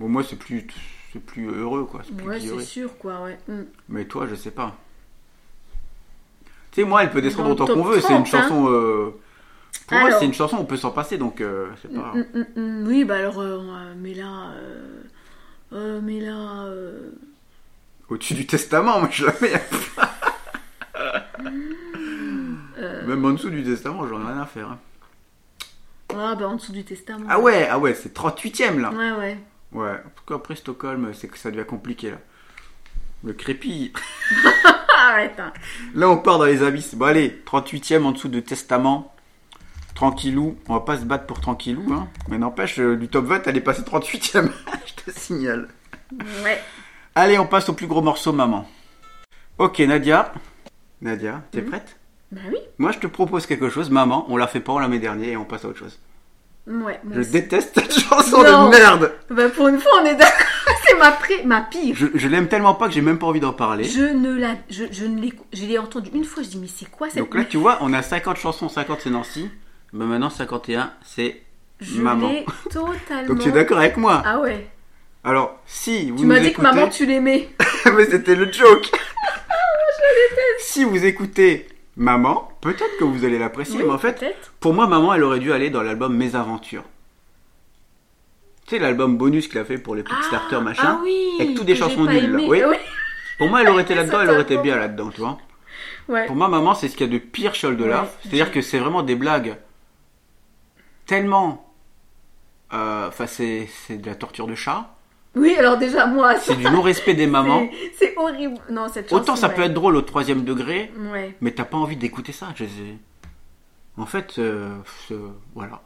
[0.00, 0.66] Bon, moi, c'est plus,
[1.12, 2.00] c'est plus heureux, quoi.
[2.04, 3.38] C'est plus Ouais, c'est sûr quoi, ouais.
[3.48, 3.62] Mm.
[3.88, 4.74] Mais toi, je sais pas.
[6.70, 8.00] Tu sais, moi, elle peut descendre Dans autant top qu'on veut.
[8.00, 8.42] C'est une 30, hein.
[8.42, 8.66] chanson.
[8.70, 9.10] euh,
[9.86, 10.18] Pour moi, Alors.
[10.20, 12.12] c'est une chanson, on peut s'en passer, donc euh, c'est pas.
[12.14, 12.86] Mm, mm, mm.
[12.88, 14.50] Oui, bah alors, euh, euh, mais là.
[14.54, 15.02] Euh,
[15.72, 16.64] euh, mais là.
[16.66, 17.10] euh,
[18.10, 19.62] Au-dessus du testament, moi, je la mets.
[22.78, 24.68] euh, Même en dessous du testament, j'en ai rien à faire.
[24.70, 24.78] hein.
[26.14, 27.26] Ah, bah en dessous du testament.
[27.28, 28.90] Ah ouais, ah ouais, c'est 38ème là.
[28.92, 29.38] Ouais, ouais.
[29.72, 32.18] Ouais, en tout cas, après Stockholm, c'est que ça devient compliqué là.
[33.24, 33.92] Le crépi.
[34.98, 35.38] Arrête.
[35.38, 35.52] hein.
[35.94, 36.94] Là, on part dans les abysses.
[36.94, 39.12] Bon, allez, 38ème en dessous de testament.
[39.94, 40.56] Tranquillou.
[40.68, 42.08] On va pas se battre pour tranquillou, hein.
[42.28, 44.50] Mais n'empêche, euh, du top 20, elle est passée 38ème.
[44.86, 45.68] je te signale.
[46.44, 46.60] Ouais.
[47.14, 48.68] Allez, on passe au plus gros morceau, maman.
[49.58, 50.32] Ok, Nadia.
[51.00, 51.68] Nadia, t'es Mhm.
[51.68, 51.96] prête?
[52.32, 52.58] Bah oui.
[52.78, 53.90] Moi, je te propose quelque chose.
[53.90, 55.98] Maman, on l'a fait pas, on l'a mis dernier et on passe à autre chose.
[56.66, 56.98] Ouais.
[57.04, 57.30] moi Je aussi.
[57.30, 58.66] déteste cette chanson Non.
[58.66, 59.12] de merde.
[59.30, 60.46] Bah pour une fois, on est d'accord.
[60.88, 61.42] C'est ma, pré...
[61.44, 61.94] ma pire.
[61.96, 63.84] Je, je l'aime tellement pas que j'ai même pas envie d'en parler.
[63.84, 66.42] Je ne la, je, je ne l'ai, je l'ai entendue une fois.
[66.42, 69.00] Je dis mais c'est quoi cette Donc là, tu vois, on a 50 chansons, 50
[69.02, 69.48] c'est Nancy.
[69.92, 71.40] Ben maintenant, 51, c'est
[71.80, 72.28] Je maman.
[72.30, 73.28] l'ai totalement.
[73.28, 74.66] Donc tu es d'accord avec moi Ah ouais.
[75.22, 77.48] Alors, si vous Tu m'as dit que maman tu l'aimais.
[77.96, 78.90] Mais c'était le joke
[80.58, 84.22] Si vous écoutez Maman, peut-être que vous allez l'apprécier, Oui, mais en fait,
[84.60, 86.84] pour moi, Maman, elle aurait dû aller dans l'album Mes Aventures.
[88.66, 90.98] Tu sais, l'album bonus qu'il a fait pour les petites starters, machin.
[90.98, 91.16] Ah oui.
[91.40, 92.36] avec toutes des chansons nulles.
[92.36, 92.62] Oui.
[92.68, 92.76] Oui.
[93.38, 95.38] Pour moi, elle aurait été là-dedans, elle aurait été bien là-dedans, tu vois.
[96.08, 96.26] Ouais.
[96.26, 97.68] Pour moi, maman, c'est ce qu'il y a de pire chez.
[97.68, 97.90] Ouais,
[98.22, 99.56] C'est-à-dire que c'est vraiment des blagues
[101.06, 101.72] tellement.
[102.72, 104.95] euh, Enfin, c'est de la torture de chat.
[105.36, 106.36] Oui, alors déjà moi.
[106.40, 107.68] C'est du non-respect des mamans.
[107.98, 108.54] c'est- horrible.
[108.70, 109.22] Non cette chanson.
[109.22, 109.54] Autant ça ouais.
[109.54, 111.36] peut être drôle au troisième degré, Ouais.
[111.40, 112.48] mais t'as pas envie d'écouter ça.
[112.56, 112.96] je sais.
[113.98, 115.14] En fait, euh, c'est-
[115.54, 115.82] voilà.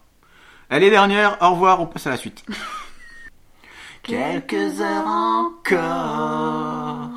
[0.71, 2.45] Allez, dernière, au revoir, on passe à la suite.
[4.03, 7.11] Quelques heures encore,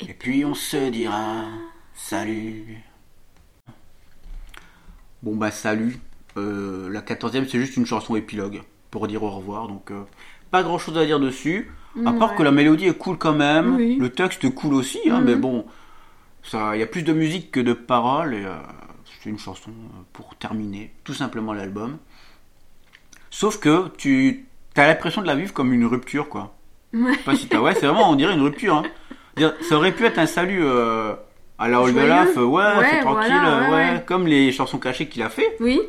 [0.00, 1.44] et puis on se dira
[1.94, 2.82] salut.
[5.22, 5.96] Bon bah salut.
[6.36, 9.68] Euh, la quatorzième c'est juste une chanson épilogue pour dire au revoir.
[9.68, 10.02] Donc euh,
[10.52, 11.72] pas grand chose à dire dessus.
[12.06, 12.36] À part Ouais.
[12.38, 13.74] que la mélodie est cool quand même.
[13.76, 13.96] Oui.
[13.96, 15.00] Le texte est cool aussi.
[15.10, 15.20] Hein.
[15.24, 15.66] Mais bon,
[16.44, 18.34] ça, il y a plus de musique que de paroles.
[18.34, 18.54] Et euh,
[19.20, 21.98] c'est une chanson euh, pour terminer tout simplement l'album.
[23.30, 26.54] Sauf que tu as l'impression de la vivre comme une rupture quoi.
[26.94, 27.16] Ouais.
[27.24, 28.82] Pas si c'est vraiment, on dirait une rupture.
[29.38, 29.52] Hein.
[29.68, 31.14] Ça aurait pu être un salut euh,
[31.58, 32.08] à la Hall de Joyeux.
[32.08, 34.04] Laf, euh, ouais, Ouais, c'est tranquille, voilà, ouais, ouais.
[34.06, 35.56] comme les chansons cachées qu'il a fait.
[35.60, 35.80] Oui.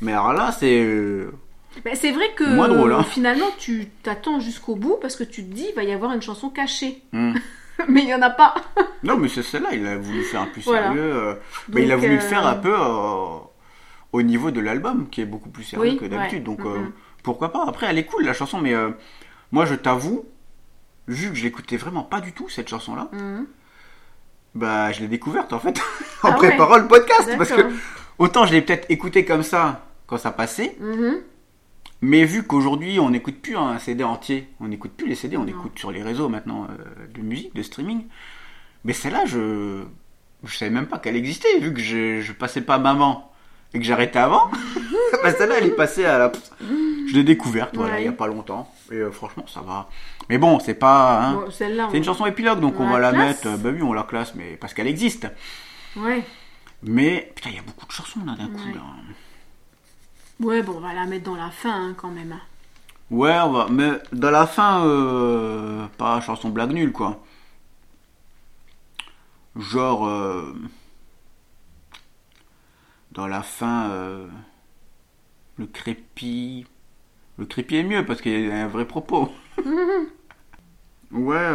[0.00, 1.26] Mais alors là, c'est.
[1.76, 3.02] Euh, Ben, c'est vrai que Moins drôle, hein.
[3.04, 6.22] finalement tu t'attends jusqu'au bout parce que tu te dis il va y avoir une
[6.22, 7.02] chanson cachée.
[7.12, 7.34] hmm.
[7.88, 8.54] Mais il y en a pas.
[9.02, 10.88] Non, mais c'est celle-là, il a voulu faire un plus Voilà.
[10.88, 11.00] sérieux.
[11.02, 11.34] euh,
[11.70, 13.38] mais il a voulu le euh, faire un peu euh,
[14.12, 16.46] au niveau de l'album, qui est beaucoup plus sérieux Oui, que d'habitude.
[16.46, 16.56] ouais.
[16.56, 16.80] Donc euh,
[17.22, 17.64] pourquoi pas?
[17.66, 18.90] Après, elle est cool la chanson, mais euh,
[19.52, 20.26] moi je t'avoue,
[21.08, 23.46] vu que je l'écoutais vraiment pas du tout cette chanson-là, Mhm.
[24.54, 25.78] bah je l'ai découverte en fait
[26.22, 26.36] en Ah ouais.
[26.48, 27.30] préparant le podcast.
[27.38, 27.62] Parce que
[28.18, 31.20] autant je l'ai peut-être écouté comme ça quand ça passait, Mhm.
[32.02, 35.40] Mais vu qu'aujourd'hui on n'écoute plus un CD entier, on n'écoute plus les CD, on
[35.42, 35.48] Non.
[35.48, 38.06] écoute sur les réseaux maintenant euh, de musique, de streaming.
[38.84, 39.82] Mais celle-là, je
[40.44, 43.30] je savais même pas qu'elle existait vu que je, je passais pas maman
[43.74, 44.50] et que j'arrêtais avant.
[45.22, 46.32] bah, celle-là, elle est passée à la.
[46.60, 48.02] Je l'ai découverte, voilà, Ouais.
[48.02, 48.72] il y a pas longtemps.
[48.90, 49.90] Et euh, franchement, ça va.
[50.30, 51.20] Mais bon, c'est pas.
[51.20, 51.88] hein, Bon, celle-là.
[51.90, 53.46] c'est une on- chanson épilogue, donc on on va la mettre.
[53.48, 55.28] euh, bah oui, on la classe, mais parce qu'elle existe.
[55.96, 56.22] Ouais.
[56.82, 58.66] Mais putain, il y a beaucoup de chansons là d'un coup.
[58.74, 58.80] Là.
[60.40, 62.32] Ouais, bon, on va la mettre dans la fin hein, quand même.
[62.32, 62.40] hein.
[63.10, 63.68] Ouais, on va.
[63.70, 67.22] Mais dans la fin, euh, pas chanson blague nulle, quoi.
[69.56, 70.06] Genre.
[70.06, 70.54] euh,
[73.12, 74.26] dans la fin, euh,
[75.58, 76.66] le crépi.
[77.38, 79.32] Le crépi est mieux parce qu'il y a un vrai propos.
[81.10, 81.50] ouais,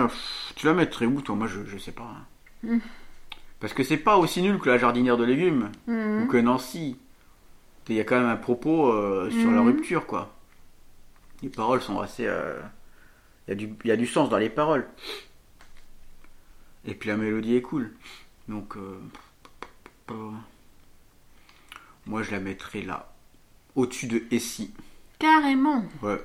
[0.55, 1.35] tu la mettrais où, toi?
[1.35, 2.03] Moi, je, je sais pas.
[2.03, 2.25] hein.
[2.75, 2.79] Mm.
[3.59, 6.23] Parce que c'est pas aussi nul que la jardinière de légumes Mhm.
[6.23, 6.97] ou que Nancy.
[7.87, 9.67] Il y a quand même un propos euh, sur la Mhm.
[9.67, 10.33] rupture, quoi.
[11.43, 12.25] Les paroles sont assez.
[12.25, 12.59] euh,
[13.47, 14.87] Il y, a du- y a du sens dans les paroles.
[16.85, 17.93] Et puis la mélodie est cool.
[18.47, 18.75] Donc.
[18.77, 18.99] euh,
[22.07, 23.11] Moi, je la mettrais là.
[23.75, 24.71] Au-dessus de Essie.
[25.19, 25.83] Carrément.
[26.03, 26.23] Ouais.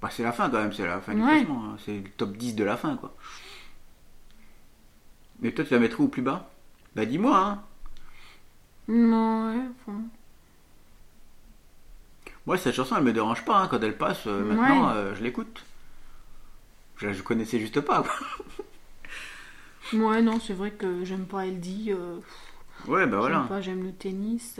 [0.00, 1.64] Bah, c'est la fin quand même, c'est la fin du classement.
[1.64, 1.76] hein.
[1.84, 3.14] C'est le top 10 de la fin, quoi.
[5.40, 6.50] Mais toi, tu la mettrais où plus bas?
[6.94, 7.62] Bah, dis-moi, hein.
[8.88, 10.02] Non, ouais, bon.
[12.46, 14.26] Moi, cette chanson, elle me dérange pas hein, quand elle passe.
[14.26, 14.54] euh, Ouais.
[14.54, 15.64] maintenant, euh, je l'écoute.
[16.96, 18.02] Je, je connaissais juste pas.
[18.02, 18.12] Quoi.
[19.98, 21.92] Ouais, non, c'est vrai que j'aime pas Eldi.
[21.92, 22.16] Euh,
[22.88, 23.40] Ouais, bah voilà.
[23.40, 24.58] J'aime pas, j'aime le tennis.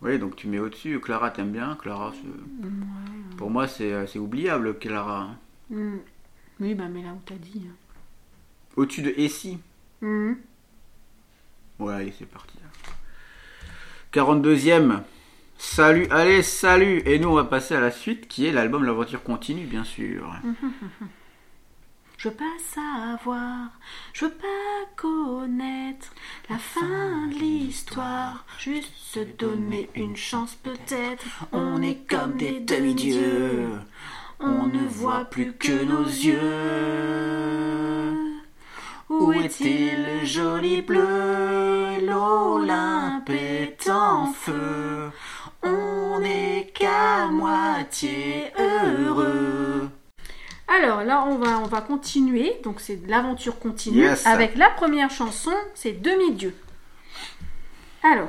[0.00, 1.00] Oui, donc tu mets au-dessus.
[1.00, 1.76] Clara, t'aimes bien.
[1.80, 2.68] Clara, ouais.
[3.36, 5.22] pour moi, c'est oubliable, Clara.
[5.22, 5.36] hein.
[5.70, 5.96] Mm.
[6.60, 7.64] Oui, bah, mais là où t'as dit.
[7.68, 7.74] hein.
[8.76, 9.58] Au-dessus de Essie.
[10.00, 10.38] Mhm.
[11.78, 12.54] Ouais, allez, c'est parti.
[14.12, 15.02] 42e.
[15.60, 17.02] Salut, allez, salut.
[17.04, 20.32] Et nous, on va passer à la suite, qui est l'album L'aventure continue, bien sûr.
[22.16, 23.68] Je veux pas savoir,
[24.12, 24.46] je veux pas
[24.96, 26.08] connaître
[26.50, 31.24] la fin de l'histoire, juste se donner une chance peut-être.
[31.52, 33.68] On est comme des demi-dieux,
[34.40, 36.38] on ne voit plus que nos yeux.
[39.08, 45.12] Où est-il le joli bleu L'Olympe est en feu.
[45.62, 49.88] On n'est qu'à moitié heureux.
[50.68, 52.56] Alors là, on va, on va continuer.
[52.62, 54.26] Donc c'est l'aventure continue Yes.
[54.26, 56.54] avec la première chanson, c'est Demi-dieu.
[58.02, 58.28] Alors,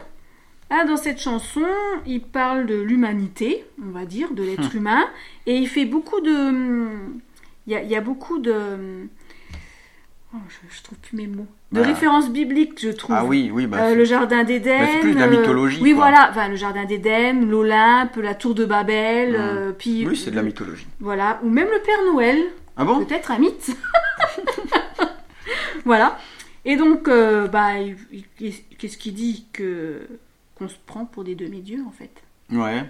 [0.72, 1.66] là, dans cette chanson,
[2.08, 5.06] il parle de l'humanité, on va dire, de l'être humain,
[5.46, 6.90] et il fait beaucoup de,
[7.68, 9.08] il y a, il y a beaucoup de,
[10.34, 11.88] oh, je, je trouve plus mes mots, de Bah.
[11.88, 13.16] références bibliques, je trouve.
[13.18, 13.78] Ah oui, oui, bah.
[13.90, 14.80] Euh, le jardin d'Éden.
[14.80, 16.06] Bah, c'est plus de la euh, mythologie, Oui, quoi.
[16.10, 16.28] voilà.
[16.32, 19.36] Enfin, le jardin d'Éden, l'Olympe, la tour de Babel, Mm.
[19.36, 20.88] euh, puis Oui, c'est de la mythologie.
[21.00, 22.38] voilà, ou même le Père Noël,
[22.78, 23.04] Ah bon?
[23.06, 23.76] Peut-être un mythe.
[25.86, 26.18] voilà.
[26.66, 27.72] Et donc, bah,
[28.38, 30.02] qu'est-ce qu'il dit que
[30.56, 32.12] qu'on se prend pour des demi-dieux en fait?
[32.52, 32.84] Ouais.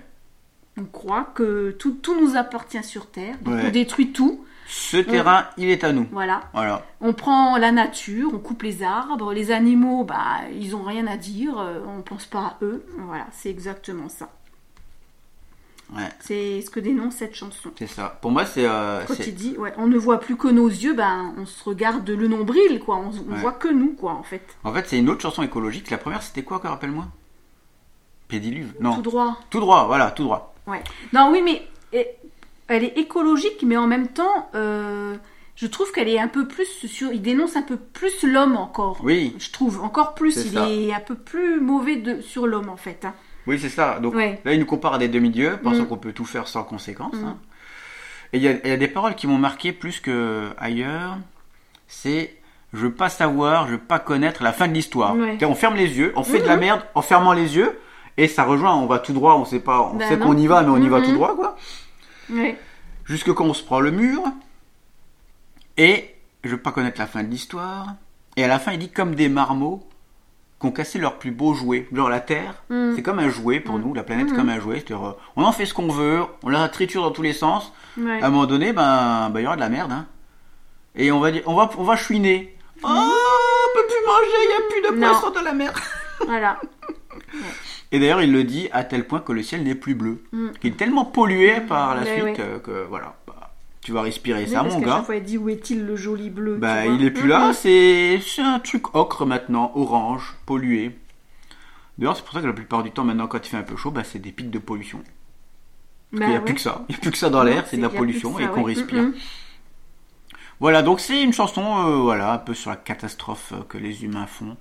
[0.77, 3.63] On croit que tout, tout nous appartient sur Terre, donc Ouais.
[3.67, 4.45] on détruit tout.
[4.67, 6.07] Ce terrain, il est à nous.
[6.11, 6.41] Voilà.
[6.53, 6.85] Voilà.
[7.01, 11.17] On prend la nature, on coupe les arbres, les animaux, bah, ils ont rien à
[11.17, 12.85] dire, euh, on pense pas à eux.
[12.99, 14.29] Voilà, c'est exactement ça.
[15.91, 16.07] Ouais.
[16.19, 17.71] C'est ce que dénonce cette chanson.
[17.79, 18.19] C'est ça.
[18.21, 18.65] Pour moi, c'est.
[18.67, 21.63] euh, Quand il dit, ouais, on ne voit plus que nos yeux, ben, on se
[21.63, 22.97] regarde le nombril, quoi.
[22.97, 23.39] On, on Ouais.
[23.39, 24.43] voit que nous, quoi, en fait.
[24.63, 25.89] En fait, c'est une autre chanson écologique.
[25.89, 27.07] La première, c'était quoi, encore, rappelle-moi?
[28.27, 28.75] Pédiluve?
[28.79, 28.93] Non.
[28.97, 29.39] Tout droit.
[29.49, 30.53] Tout droit, voilà, tout droit.
[30.69, 30.81] Ouais.
[31.13, 31.67] Non, oui, mais
[32.67, 35.15] elle est écologique, mais en même temps, euh,
[35.55, 37.11] je trouve qu'elle est un peu plus sur.
[37.11, 38.99] Il dénonce un peu plus l'homme encore.
[39.03, 39.35] Oui.
[39.39, 40.35] Je trouve encore plus.
[40.45, 40.69] Il ça.
[40.69, 43.05] est un peu plus mauvais de, sur l'homme, en fait.
[43.05, 43.13] hein.
[43.47, 43.99] Oui, c'est ça.
[43.99, 44.39] Donc Ouais.
[44.45, 45.87] là, il nous compare à des demi-dieux, pensant Mm.
[45.87, 47.15] qu'on peut tout faire sans conséquence.
[47.15, 47.25] Mm.
[47.25, 47.37] hein.
[48.33, 51.17] Et il y, a- il y a des paroles qui m'ont marqué plus que ailleurs.
[51.87, 52.35] C'est
[52.71, 55.15] je veux pas savoir, je veux pas connaître la fin de l'histoire.
[55.15, 55.43] Ouais.
[55.43, 56.59] On ferme les yeux, on fait de la Mhm.
[56.61, 57.79] merde en fermant les yeux,
[58.23, 58.75] et ça rejoint.
[58.75, 60.77] On va tout droit, on sait pas, on Ben sait qu'on y va, mais on
[60.77, 61.55] y va tout droit, quoi.
[63.05, 64.21] Jusque quand on se prend le mur.
[65.77, 67.95] Et je veux pas connaître la fin de l'histoire.
[68.35, 69.81] Et à la fin, il dit comme des marmots
[70.59, 71.87] qui ont cassé leur plus beau jouet.
[71.93, 72.93] Genre la Terre, Mm.
[72.95, 74.75] c'est comme un jouet pour nous, la planète comme un jouet.
[74.85, 77.71] C'est-à-dire, on en fait ce qu'on veut, on la triture dans tous les sens.
[77.97, 78.21] Ouais.
[78.21, 79.91] À un moment donné, ben, ben, il y aura de la merde.
[79.93, 80.05] Hein.
[80.95, 82.57] Et on va on va, on va chouiner.
[82.83, 85.73] Oh, on peut plus manger, il n'y a plus de poisson dans la mer.
[86.25, 86.59] Voilà.
[87.91, 90.23] Et d'ailleurs, il le dit à tel point que le ciel n'est plus bleu.
[90.31, 90.47] Mm.
[90.63, 92.39] Il est tellement pollué par la Ouais, suite ouais.
[92.39, 94.97] euh, que voilà, bah, tu vas respirer ça, parce mon gars.
[94.97, 97.29] chaque fois, il dit où est-il le joli bleu Bah, il est plus Mhm.
[97.29, 100.91] là, c'est un truc ocre maintenant, orange, pollué.
[101.97, 103.75] D'ailleurs, c'est pour ça que la plupart du temps, maintenant, quand il fait un peu
[103.75, 104.99] chaud, bah, c'est des pics de pollution.
[106.11, 106.45] Bah, il n'y a ouais.
[106.45, 106.85] plus que ça.
[106.89, 108.61] Il n'y a plus que ça dans l'air, c'est de la pollution ça, et qu'on
[108.63, 108.73] ouais.
[108.75, 109.05] respire.
[110.59, 114.27] Voilà, donc c'est une chanson, euh, voilà, un peu sur la catastrophe que les humains
[114.27, 114.57] font,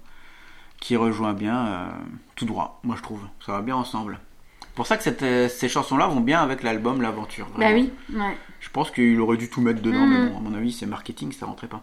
[0.81, 1.89] qui rejoint bien euh,
[2.37, 3.21] tout droit, moi je trouve.
[3.45, 4.19] Ça va bien ensemble.
[4.63, 7.49] C'est pour ça que cette, euh, ces chansons-là vont bien avec l'album L'Aventure.
[7.57, 8.37] Bah oui, ouais.
[8.61, 10.29] Je pense qu'il aurait dû tout mettre dedans, mais Mhm.
[10.31, 11.83] bon, à mon avis, c'est marketing, ça rentrait pas.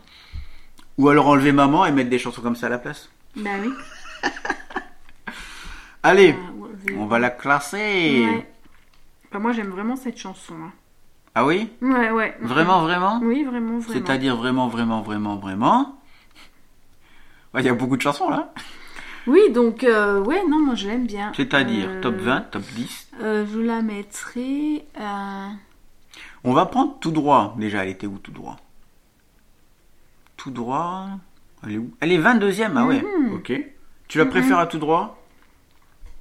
[0.97, 3.10] Ou alors enlever maman et mettre des chansons comme ça à la place.
[3.36, 3.69] Bah oui.
[6.03, 7.77] Allez, Ah, ouais, on va la classer.
[8.27, 8.49] Ouais.
[9.31, 10.53] Bah, moi, j'aime vraiment cette chanson.
[10.63, 10.71] hein.
[11.34, 11.69] Ah oui?
[11.81, 12.38] Ouais, ouais.
[12.41, 13.19] Vraiment, vraiment?
[13.21, 13.81] Oui, vraiment, vraiment.
[14.05, 15.99] C'est-à-dire vraiment, vraiment, vraiment, vraiment?
[17.53, 18.53] Ouais, Il y a beaucoup de chansons là.
[19.27, 21.31] Oui, donc, euh, ouais, non, moi, je l'aime bien.
[21.35, 23.07] C'est-à-dire Euh, top 20, top 10.
[23.21, 24.85] euh, je la mettrai.
[26.43, 27.55] On va prendre tout droit.
[27.57, 28.57] Déjà, elle était où tout droit?
[30.38, 31.07] Tout droit.
[31.65, 31.91] Elle est où?
[31.99, 33.01] Elle est 22e, ah ouais.
[33.01, 33.33] Mhm.
[33.35, 33.51] Ok.
[34.07, 35.19] Tu la préfères à tout droit?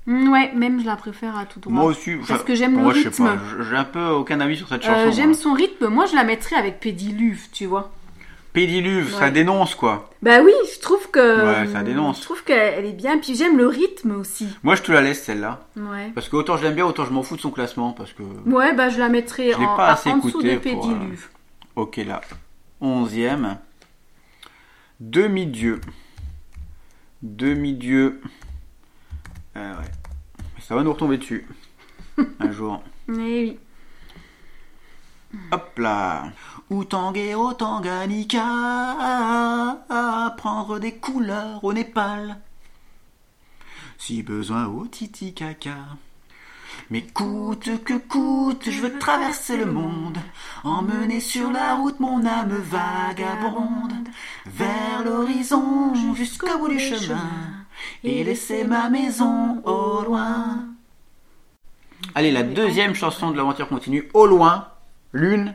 [0.07, 1.73] Mm, Ouais, même je la préfère à tout droit.
[1.75, 2.13] Moi aussi.
[2.27, 3.25] Parce que j'aime le moi, je sais rythme.
[3.25, 3.39] pas.
[3.69, 5.11] J'ai un peu aucun avis sur cette chanson.
[5.13, 5.89] J'aime son rythme.
[5.89, 7.91] Moi, je la mettrais avec Pédiluve, tu vois.
[8.55, 10.09] Pédiluve, ça dénonce quoi.
[10.23, 11.45] Bah oui, je trouve que...
[11.45, 12.19] Ouais, ça dénonce.
[12.19, 13.19] Je trouve qu'elle est bien.
[13.19, 14.47] Puis j'aime le rythme aussi.
[14.63, 15.67] Moi, je te la laisse celle-là.
[15.77, 16.13] Ouais.
[16.15, 17.91] Parce que autant je l'aime bien, autant je m'en fous de son classement.
[17.91, 18.23] Parce que.
[18.23, 21.29] Ouais, bah je la Je l'ai en, pas assez en dessous de pour, euh, Pédiluve.
[21.75, 22.21] Ok, là.
[22.81, 23.59] Onzième.
[25.01, 25.81] Demi-dieu.
[27.23, 28.21] Demi-dieu.
[29.57, 29.91] Euh, ouais.
[30.61, 31.49] Ça va nous retomber dessus.
[32.39, 32.85] Un jour.
[33.09, 33.59] Eh oui.
[35.53, 36.25] Hop là.
[36.71, 38.47] Ou Tanguero Tanganika.
[40.37, 42.39] Prendre des couleurs au Népal.
[43.99, 45.77] Si besoin au Titicaca.
[46.91, 50.19] Mais coûte que coûte, je veux traverser le monde,
[50.65, 54.09] emmener sur la route mon âme vagabonde,
[54.45, 57.31] vers l'horizon jusqu'au bout du chemin,
[58.03, 60.65] et laisser ma maison au loin.
[62.15, 64.69] Allez, la deuxième chanson de l'aventure continue, au loin,
[65.15, 65.55] l'une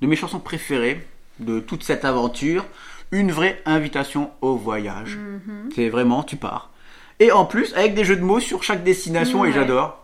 [0.00, 1.06] de mes chansons préférées
[1.38, 2.64] de toute cette aventure,
[3.12, 5.16] une vraie invitation au voyage.
[5.16, 5.70] Mhm.
[5.74, 6.70] C'est vraiment, tu pars.
[7.20, 9.54] Et en plus, avec des jeux de mots sur chaque destination, et Ouais.
[9.54, 10.00] j'adore.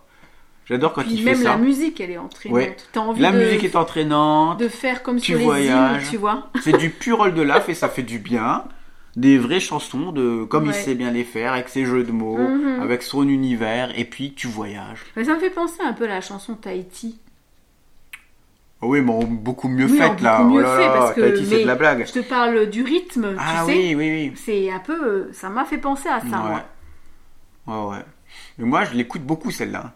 [0.67, 1.49] J'adore quand Puis il fait même ça.
[1.51, 2.57] la musique, elle est entraînante.
[2.57, 2.77] Ouais.
[2.93, 6.05] T'as envie La de, musique est entraînante, de faire comme Tu sur les voyages.
[6.05, 6.49] îles, tu vois.
[6.63, 8.63] c'est du pur de laf et ça fait du bien.
[9.17, 12.39] Des vraies chansons, de comme il sait bien les faire, avec ses jeux de mots,
[12.39, 12.81] Mhm.
[12.81, 15.01] avec son univers, et puis tu voyages.
[15.17, 17.19] Mais ça me fait penser un peu à la chanson Tahiti.
[18.83, 20.38] Oh oui, mais beaucoup mieux Oui, faite là.
[20.38, 22.07] beaucoup mieux oh là fait, là, parce que- mais de la blague.
[22.07, 23.79] Je te parle du rythme, Ah tu sais.
[23.79, 24.33] oui, oui, oui.
[24.37, 25.29] C'est un peu...
[25.33, 26.62] Ça m'a fait penser à ça, moi.
[27.66, 27.75] Ouais.
[27.75, 28.05] Ouais, ouais.
[28.59, 29.93] Mais moi, je l'écoute beaucoup celle-là.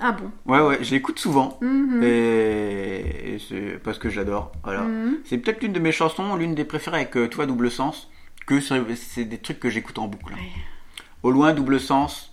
[0.00, 0.30] Ah bon?
[0.46, 1.58] Ouais, ouais, je l'écoute souvent.
[1.60, 2.02] Mhm.
[2.02, 4.52] Et, et c'est parce que j'adore.
[4.64, 4.80] Voilà.
[4.80, 5.18] Mhm.
[5.24, 8.10] C'est peut-être l'une de mes chansons, l'une des préférées avec euh, toi, double sens,
[8.46, 10.32] que c'est c'est des trucs que j'écoute en boucle.
[10.32, 10.40] Ouais.
[11.22, 12.32] Au loin, double sens,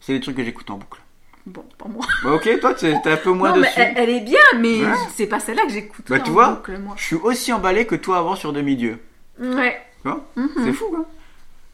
[0.00, 1.00] c'est des trucs que j'écoute en boucle.
[1.48, 2.04] Bon, pas moi.
[2.24, 3.80] Bah, ok, toi, t'es un peu moins non, mais dessus.
[3.80, 4.92] elle, elle est bien, mais Ouais.
[5.14, 6.04] c'est pas celle-là que j'écoute.
[6.08, 6.94] Bah, tu vois, moi.
[6.96, 8.98] je suis aussi emballé que toi avant sur Demi-Dieu.
[9.40, 9.80] Ouais.
[10.02, 10.48] Tu vois Mhm.
[10.64, 11.06] C'est fou, quoi.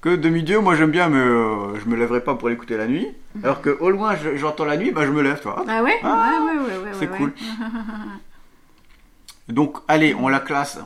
[0.01, 3.09] Que Demi-Dieu, moi j'aime bien, mais euh, je me lèverai pas pour l'écouter la nuit.
[3.43, 5.65] Alors que au loin, je- j'entends la nuit, bah je me lève, toi.
[5.67, 5.99] Ah ouais?
[6.03, 6.91] Ah, Ouais, ouais, ouais, ouais.
[6.93, 7.33] c'est ouais, cool.
[9.49, 10.79] Donc, allez, on la classe.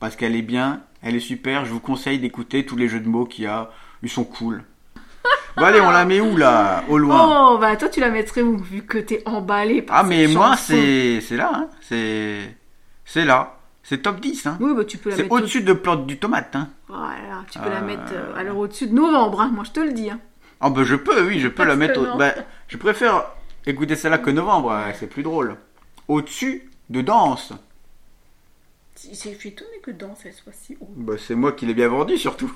[0.00, 1.64] Parce qu'elle est bien, elle est super.
[1.64, 3.70] Je vous conseille d'écouter tous les jeux de mots qu'il y a.
[4.02, 4.62] Ils sont cool.
[5.56, 7.52] Bon, allez, on la met où là Au loin?
[7.54, 10.36] Oh, bah toi tu la mettrais où Vu que t'es emballé par Ah, mais cette
[10.36, 10.62] moi, chanson?
[10.68, 11.50] c'est c'est là.
[11.52, 11.68] Hein.
[11.80, 12.54] C'est
[13.04, 13.54] c'est là.
[13.82, 14.46] C'est top 10.
[14.46, 14.58] Hein.
[14.60, 15.34] Oui, bah tu peux la C'est mettre.
[15.34, 16.54] au-dessus de plante du tomate.
[16.54, 16.68] Hein.
[16.88, 17.84] Voilà, tu peux la Euh.
[17.86, 20.10] mettre euh, alors au-dessus de novembre, hein, moi je te le dis.
[20.10, 20.20] Hein.
[20.60, 21.94] Ah, bah je peux, oui, je peux la Parce mettre.
[21.94, 22.16] que au- non.
[22.18, 22.34] bah,
[22.68, 23.24] je préfère
[23.66, 24.72] écouter celle-là que novembre.
[24.72, 25.56] hein, C'est plus drôle.
[26.06, 27.52] Au-dessus de danse.
[29.10, 30.88] Je suis étonnée que dans elle soit si haut.
[30.96, 32.52] Bah, c'est moi qui l'ai bien vendu surtout.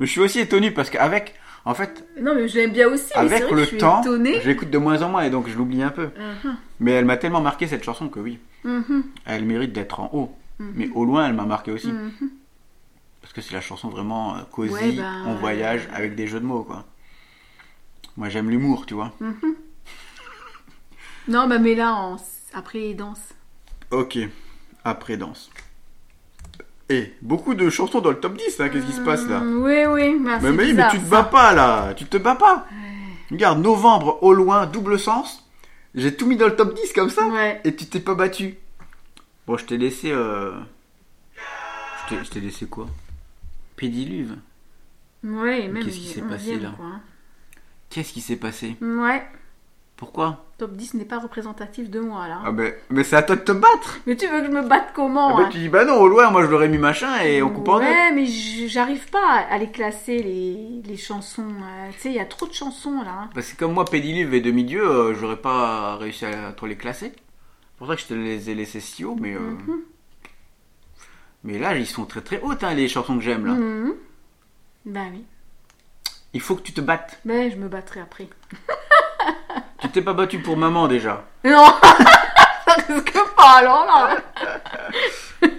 [0.00, 3.12] Mais je suis aussi étonné parce qu'avec En fait, Non, mais je l'aime bien aussi.
[3.14, 4.02] avec le temps,
[4.44, 6.10] l'écoute de moins en moins et donc je l'oublie un peu.
[6.44, 10.10] Mhm, Mais elle m'a tellement marqué cette chanson que oui, mhm, elle mérite d'être en
[10.12, 10.36] haut.
[10.58, 10.72] Mhm.
[10.76, 11.92] Mais au loin, elle m'a marqué aussi.
[13.20, 14.94] Parce que c'est la chanson vraiment euh, cosy, Ouais,
[15.26, 16.84] on voyage avec des jeux de mots, quoi.
[18.16, 19.12] Moi, j'aime l'humour, tu vois.
[21.28, 22.16] Non, bah, mais là,
[22.52, 23.28] après les danses.
[23.92, 24.18] Ok,
[24.84, 25.50] après danse.
[27.22, 29.84] Beaucoup de chansons dans le top 10, là, qu'est-ce qui se passe là Mm, Oui,
[29.86, 30.16] oui.
[30.20, 31.08] Mais, mais, mais tu te ça.
[31.10, 32.66] bats pas là, tu te bats pas.
[33.30, 35.48] Regarde, novembre au loin, double sens.
[35.94, 37.26] J'ai tout mis dans le top 10 comme ça.
[37.28, 37.60] Ouais.
[37.64, 38.56] Et tu t'es pas battu.
[39.46, 40.10] Bon, je t'ai laissé.
[40.12, 40.52] Euh...
[42.10, 42.86] Je t'ai- laissé quoi?
[43.76, 44.36] Pédiluve.
[45.24, 45.84] Ouais, même.
[45.84, 46.72] Qu'est-ce qui s'est passé, là?
[46.82, 47.00] hein.
[47.90, 48.76] Qu'est-ce qui s'est passé?
[48.80, 49.22] Ouais.
[50.02, 52.40] Pourquoi Top 10 n'est pas représentatif de moi, là.
[52.44, 54.00] Ah ben, mais c'est à toi de te battre.
[54.04, 55.94] Mais tu veux que je me batte comment Ah ben, hein tu dis bah non,
[56.00, 57.84] au loin, moi je l'aurais mis machin et on coupe en deux.
[57.84, 61.46] Ouais, mais j'arrive pas à les classer, les, les chansons.
[61.48, 63.28] euh, tu sais, il y a trop de chansons, là.
[63.32, 67.12] Parce que comme moi, Pédiluve et Demi-Dieu, euh, j'aurais pas réussi à trop les classer.
[67.14, 69.34] C'est pour ça que je te les ai laissés si haut, mais.
[69.34, 69.80] euh, Mhm.
[71.44, 73.52] Mais là, ils sont très très hautes, hein, les chansons que j'aime là.
[73.52, 73.94] Mhm.
[74.86, 75.24] Ben oui.
[76.34, 77.20] Il faut que tu te battes.
[77.24, 78.26] Ben, je me battrai après.
[79.92, 81.24] T'es pas battu pour maman déjà.
[81.44, 81.66] Non
[82.64, 84.16] Ça risque pas, alors là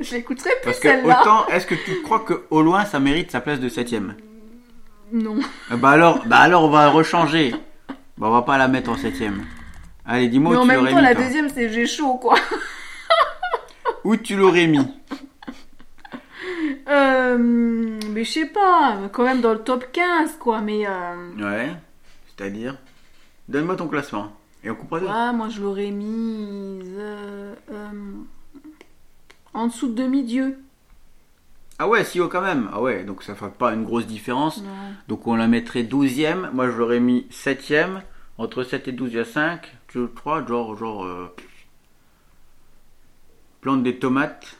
[0.00, 1.20] Je l'écouterai plus, Parce que celle-là.
[1.20, 4.14] autant, est-ce que tu crois que au loin ça mérite sa place de septième
[5.12, 5.36] Non.
[5.70, 7.50] Ah Bah alors, bah alors on va rechanger.
[8.16, 9.44] Bah on va pas la mettre en septième.
[10.06, 11.02] Allez, dis-moi Mais où en tu même l'aurais temps, mis.
[11.02, 11.24] la toi.
[11.24, 12.36] deuxième, c'est j'ai chaud, quoi.
[14.04, 14.86] Où tu l'aurais mis
[16.88, 20.60] Euh, mais je sais pas, quand même dans le top 15, quoi.
[20.60, 21.70] Mais euh, Ouais.
[22.36, 22.76] C'est-à-dire
[23.50, 24.32] Donne-moi ton classement.
[24.62, 25.06] Et on deux.
[25.08, 27.90] ah, moi, je l'aurais mise euh, euh,
[29.52, 30.58] en dessous de demi-dieu.
[31.78, 32.68] Ah ouais, si haut quand même.
[32.72, 34.62] Ah ouais, donc ça fait pas une grosse différence.
[35.08, 36.50] Donc on la mettrait 12ème.
[36.52, 38.02] Moi je l'aurais mis 7ème.
[38.38, 39.66] Entre 7 et 12, il y a 5.
[39.92, 41.04] Je crois, genre, genre.
[41.04, 41.34] euh,
[43.60, 44.56] Plante des tomates.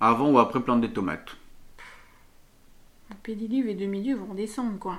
[0.00, 1.36] Avant ou après plante des tomates.
[3.28, 4.98] Et demi-dieu vont descendre, quoi.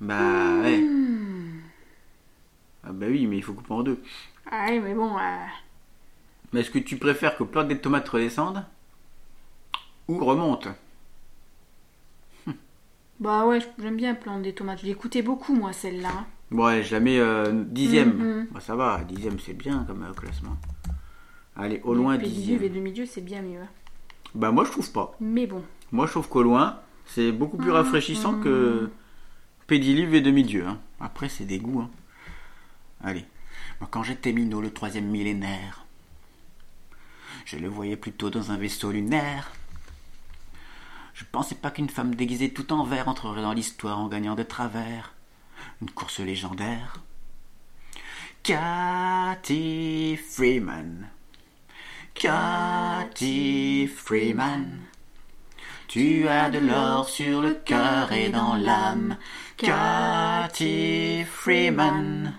[0.00, 0.82] Bah ouais.
[2.82, 4.02] Ah bah oui, mais il faut couper en deux.
[4.50, 5.20] Ah ouais, mais bon, euh,
[6.52, 8.64] Mais est-ce que tu préfères que plante des tomates redescende
[10.08, 10.68] Ou remonte
[13.20, 14.80] bah ouais, j'aime bien planter des tomates.
[14.80, 16.26] Je l'écoutais beaucoup, moi, celle-là.
[16.50, 18.12] Ouais, je la mets euh, dixième.
[18.18, 18.46] Mhm.
[18.50, 20.56] Bah ça va, dixième c'est bien comme euh, classement.
[21.56, 22.72] Allez, au loin Pédilive et dixième.
[22.74, 23.60] demi-dieu, c'est bien mieux.
[24.34, 25.16] Bah moi je trouve pas.
[25.20, 25.62] Mais bon.
[25.92, 27.76] Moi je trouve qu'au loin, c'est beaucoup plus Mhm.
[27.76, 28.90] rafraîchissant que
[29.66, 30.66] Pédilive et demi-dieu.
[30.66, 30.80] hein.
[31.00, 31.80] Après c'est des goûts.
[31.80, 31.90] hein.
[33.02, 33.24] Allez.
[33.80, 35.84] Moi, quand j'étais minot le troisième millénaire,
[37.44, 39.52] je le voyais plutôt dans un vaisseau lunaire.
[41.14, 44.42] Je pensais pas qu'une femme déguisée tout en vert entrerait dans l'histoire en gagnant de
[44.42, 45.14] travers
[45.82, 47.02] une course légendaire.
[48.42, 51.08] Cathy Freeman.
[52.14, 54.80] Cathy Freeman.
[55.94, 59.16] Tu as de l'or sur le cœur et dans l'âme.
[59.56, 62.34] Cathy Freeman.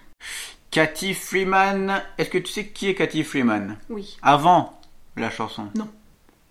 [0.71, 2.01] Cathy Freeman.
[2.17, 3.77] Est-ce que tu sais qui est Cathy Freeman?
[3.89, 4.17] Oui.
[4.21, 4.77] Avant
[5.15, 5.69] la chanson?
[5.77, 5.87] Non.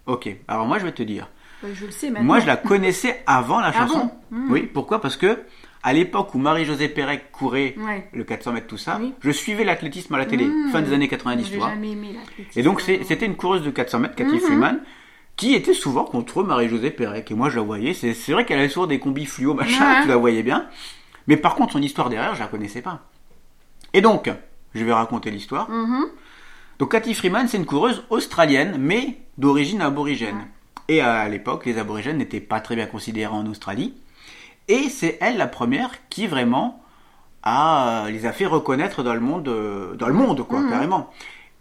[0.06, 1.28] Ok, alors moi je vais te dire.
[1.62, 2.24] Je le sais maintenant.
[2.24, 4.10] Moi je la connaissais avant la Ah chanson.
[4.30, 4.38] bon?
[4.38, 4.50] Mhm.
[4.52, 5.02] Oui, pourquoi?
[5.02, 5.40] Parce que
[5.82, 8.08] à l'époque où Marie-Josée Pérec courait Ouais.
[8.14, 9.12] le 400 mètres, tout ça, Oui.
[9.20, 10.70] je suivais l'athlétisme à la télé, Mhm.
[10.72, 11.68] fin des années 90, tu vois.
[11.68, 12.58] jamais aimé l'athlétisme.
[12.58, 14.40] Et donc c'était une coureuse de 400 mètres, Cathy Mhm.
[14.40, 14.80] Freeman,
[15.36, 17.30] qui était souvent contre Marie-Josée Pérec.
[17.30, 19.84] Et moi je la voyais, c'est c'est vrai qu'elle avait souvent des combis fluo, machin,
[19.96, 20.02] Ouais.
[20.02, 20.68] tu la voyais bien.
[21.26, 23.00] Mais par contre son histoire derrière, je la connaissais pas.
[23.92, 24.30] Et donc,
[24.74, 25.68] je vais raconter l'histoire.
[25.70, 26.06] Mhm.
[26.78, 30.46] Donc Cathy Freeman, c'est une coureuse australienne, mais d'origine aborigène.
[30.88, 33.94] Et à l'époque, les aborigènes n'étaient pas très bien considérés en Australie.
[34.68, 36.82] Et c'est elle la première qui vraiment
[37.42, 40.70] a, les a fait reconnaître dans le monde, euh, dans le monde quoi, Mhm.
[40.70, 41.10] carrément.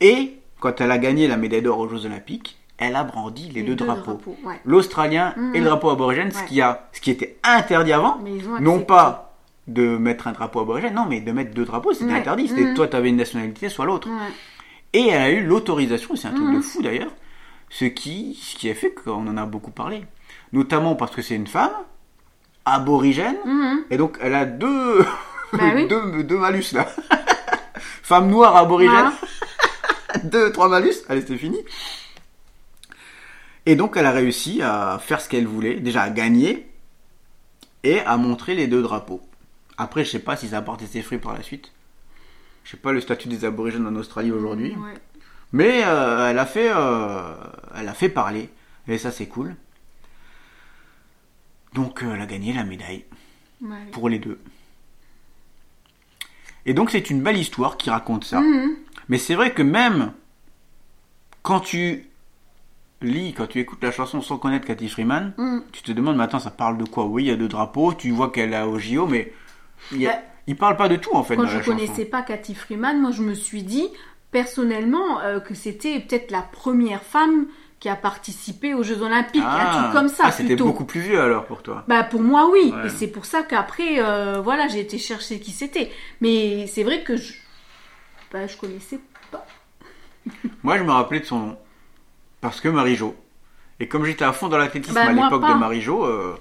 [0.01, 3.61] Et quand elle a gagné la médaille d'or aux Jeux Olympiques, elle a brandi les,
[3.63, 4.19] deux, drapeaux.
[4.43, 4.59] ouais.
[4.65, 5.55] L'australien Mhm.
[5.55, 8.19] et le drapeau aborigène, ce, qui a, ce qui était interdit avant,
[8.59, 9.35] non pas
[9.67, 12.19] de mettre un drapeau aborigène, non, mais de mettre deux drapeaux, c'était Ouais.
[12.19, 12.47] interdit.
[12.49, 12.73] C'était Mhm.
[12.73, 14.09] toi, tu avais une nationalité, soit l'autre.
[14.09, 14.31] Ouais.
[14.93, 17.11] Et elle a eu l'autorisation, c'est un truc de fou d'ailleurs,
[17.69, 20.03] ce qui, ce qui a fait qu'on en a beaucoup parlé.
[20.51, 21.71] Notamment parce que c'est une femme,
[22.65, 23.37] aborigène,
[23.89, 24.99] et donc elle a deux,
[25.53, 25.87] Bah oui.
[25.89, 26.87] deux, deux malus là.
[28.03, 29.11] femme noire aborigène,
[30.09, 30.17] Ah.
[30.23, 31.57] deux, trois malus, allez c'est fini.
[33.65, 36.69] Et donc elle a réussi à faire ce qu'elle voulait, déjà à gagner,
[37.83, 39.21] et à montrer les deux drapeaux.
[39.77, 41.71] Après je sais pas si ça a porté ses fruits par la suite.
[42.63, 44.71] Je sais pas le statut des aborigènes en Australie aujourd'hui.
[44.75, 44.93] Ouais.
[45.51, 47.33] Mais euh, elle a fait, euh,
[47.75, 48.49] elle a fait parler,
[48.87, 49.55] et ça c'est cool.
[51.73, 53.05] Donc euh, elle a gagné la médaille
[53.61, 53.85] Ouais.
[53.93, 54.39] pour les deux.
[56.65, 58.41] Et donc c'est une belle histoire qui raconte ça.
[58.41, 58.75] Mhm.
[59.09, 60.13] Mais c'est vrai que même
[61.43, 62.07] quand tu
[63.07, 65.63] lis, quand tu écoutes la chanson sans connaître Cathy Freeman, Mhm.
[65.71, 67.05] tu te demandes, mais attends, ça parle de quoi?
[67.05, 69.31] Oui, il y a deux drapeaux, tu vois qu'elle a au JO, mais
[69.91, 70.13] il, Bah,
[70.47, 72.99] il parle pas de tout en fait Quand dans je la connaissais pas Cathy Freeman,
[73.01, 73.87] moi je me suis dit
[74.31, 77.45] personnellement euh, que c'était peut-être la première femme
[77.79, 81.19] qui a participé aux Jeux Olympiques, un truc comme ça Ah, c'était beaucoup plus vieux
[81.19, 81.83] alors pour toi.
[81.89, 82.87] Bah pour moi oui, Ouais.
[82.87, 85.91] et c'est pour ça qu'après euh, voilà j'ai été chercher qui c'était.
[86.21, 87.33] Mais c'est vrai que je,
[88.31, 88.99] bah, je connaissais
[89.31, 89.45] pas.
[90.63, 91.57] Moi, je me rappelais de son nom.
[92.43, 93.15] Parce que Marie-Jo.
[93.79, 96.35] Et comme j'étais à fond dans l'athlétisme Bah, à l'époque de Marie-Jo, euh,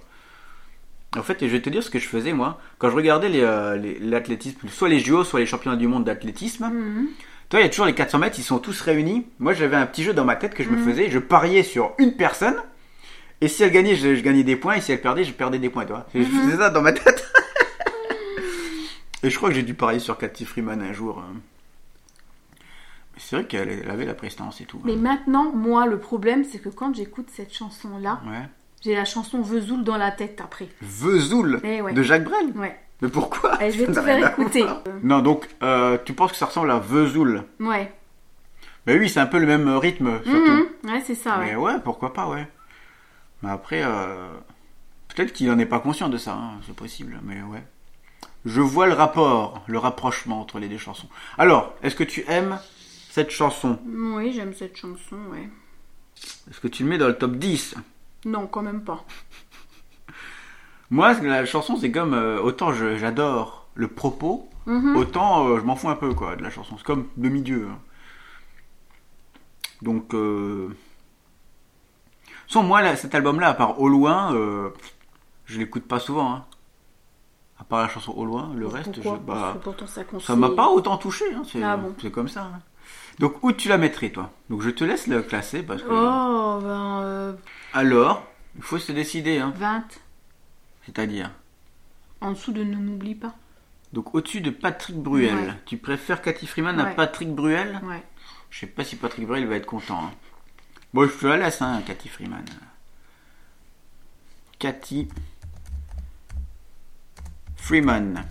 [1.17, 2.59] en fait, je vais te dire ce que je faisais, moi.
[2.79, 6.05] Quand je regardais les, euh, les- l'athlétisme, soit les JO, soit les championnats du monde
[6.05, 7.07] d'athlétisme, Mhm.
[7.49, 9.27] toi, il y a toujours les 400 mètres, ils sont tous réunis.
[9.39, 10.85] Moi, j'avais un petit jeu dans ma tête que je me Mhm.
[10.85, 11.09] faisais.
[11.11, 12.57] Je pariais sur une personne.
[13.41, 14.75] Et si elle gagnait, je, je gagnais des points.
[14.75, 16.07] Et si elle perdait, je perdais des points, toi.
[16.15, 16.27] Je Mhm.
[16.27, 17.25] faisais ça dans ma tête.
[19.23, 21.19] et je crois que j'ai dû parier sur Cathy Freeman un jour.
[21.21, 21.39] euh.
[23.25, 24.79] C'est vrai qu'elle elle avait la prestance et tout.
[24.79, 24.85] hein.
[24.85, 28.49] Mais maintenant moi le problème c'est que quand j'écoute cette chanson là, Ouais.
[28.83, 30.69] j'ai la chanson Vesoul dans la tête après.
[30.83, 31.93] Vesoul Eh ouais.
[31.93, 32.51] de Jacques Brel?
[32.57, 32.79] Ouais.
[33.01, 33.63] Mais pourquoi?
[33.63, 34.65] Et je vais te faire écouter.
[35.03, 37.45] Non, donc euh, tu penses que ça ressemble à Vesoul?
[37.61, 37.93] Ouais.
[38.87, 40.51] Mais oui, c'est un peu le même rythme surtout.
[40.51, 40.67] Mhm.
[40.93, 41.39] Ouais c'est ça.
[41.39, 41.75] Mais Ouais.
[41.85, 42.47] pourquoi pas, ouais.
[43.43, 44.29] Mais après, euh,
[45.09, 47.63] peut-être qu'il en est pas conscient de ça, hein, c'est possible, mais ouais.
[48.45, 51.09] Je vois le rapport, le rapprochement entre les deux chansons.
[51.39, 52.59] Alors, est-ce que tu aimes
[53.15, 55.49] cette chanson Oui j'aime cette chanson ouais.
[56.51, 57.75] Est-ce que tu le mets dans le top 10
[58.25, 59.05] Non quand même pas.
[60.91, 64.95] Moi, la chanson, c'est comme, euh, autant j'adore le propos, Mhm.
[64.97, 66.77] Autant euh, je m'en fous un peu quoi de la chanson.
[66.77, 67.67] C'est comme demi-dieu.
[67.69, 67.79] hein.
[69.83, 70.69] Donc, euh...
[72.47, 74.71] sans moi, là, cet album-là, à part Au loin, euh,
[75.47, 76.33] je l'écoute pas souvent.
[76.33, 76.45] hein.
[77.59, 79.87] À part la chanson Au loin, le reste, je- bah, pourtant
[80.21, 81.25] ça m'a pas autant touché.
[81.35, 81.93] hein, C'est Ah bon.
[82.11, 82.51] comme ça.
[83.19, 84.33] Donc, où tu la mettrais, toi?
[84.51, 85.89] Donc, je te laisse le classer parce que.
[85.89, 87.33] Oh ben euh,
[87.73, 88.25] Alors,
[88.57, 89.39] il faut se décider.
[89.39, 89.53] Hein.
[89.57, 89.85] 20.
[90.87, 91.31] C'est-à-dire?
[92.21, 93.35] En dessous de Ne m'oublie pas.
[93.93, 95.55] Donc, au-dessus de Patrick Bruel, Ouais.
[95.67, 96.95] tu préfères Cathy Freeman à Ouais.
[96.95, 97.81] Patrick Bruel?
[97.85, 98.03] Ouais.
[98.51, 100.05] Je sais pas si Patrick Bruel va être content.
[100.07, 100.11] hein.
[100.95, 102.45] Bon, je te la laisse, hein, Cathy Freeman.
[104.59, 105.09] Cathy
[107.57, 108.25] Freeman.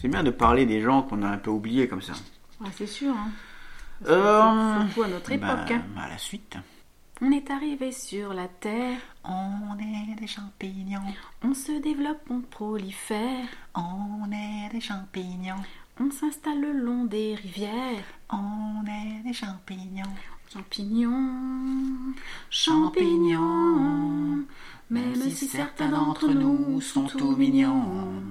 [0.00, 2.12] C'est bien de parler des gens qu'on a un peu oubliés comme ça.
[2.60, 3.12] Ouais, c'est sûr.
[3.14, 3.30] Hein.
[4.06, 5.48] Euh, Surtout à notre époque.
[5.48, 5.82] Bah, hein.
[6.04, 6.56] à la suite.
[7.20, 11.00] On est arrivé sur la terre, On est des champignons,
[11.42, 15.62] on se développe, on prolifère, on est des champignons,
[16.00, 18.02] on s'installe le long des rivières.
[18.30, 20.02] on est des champignons,
[20.52, 22.12] Champignons,
[22.50, 23.32] champignons.
[23.34, 24.44] champignons,
[24.90, 28.22] même si certains d'entre nous sont tout mignons.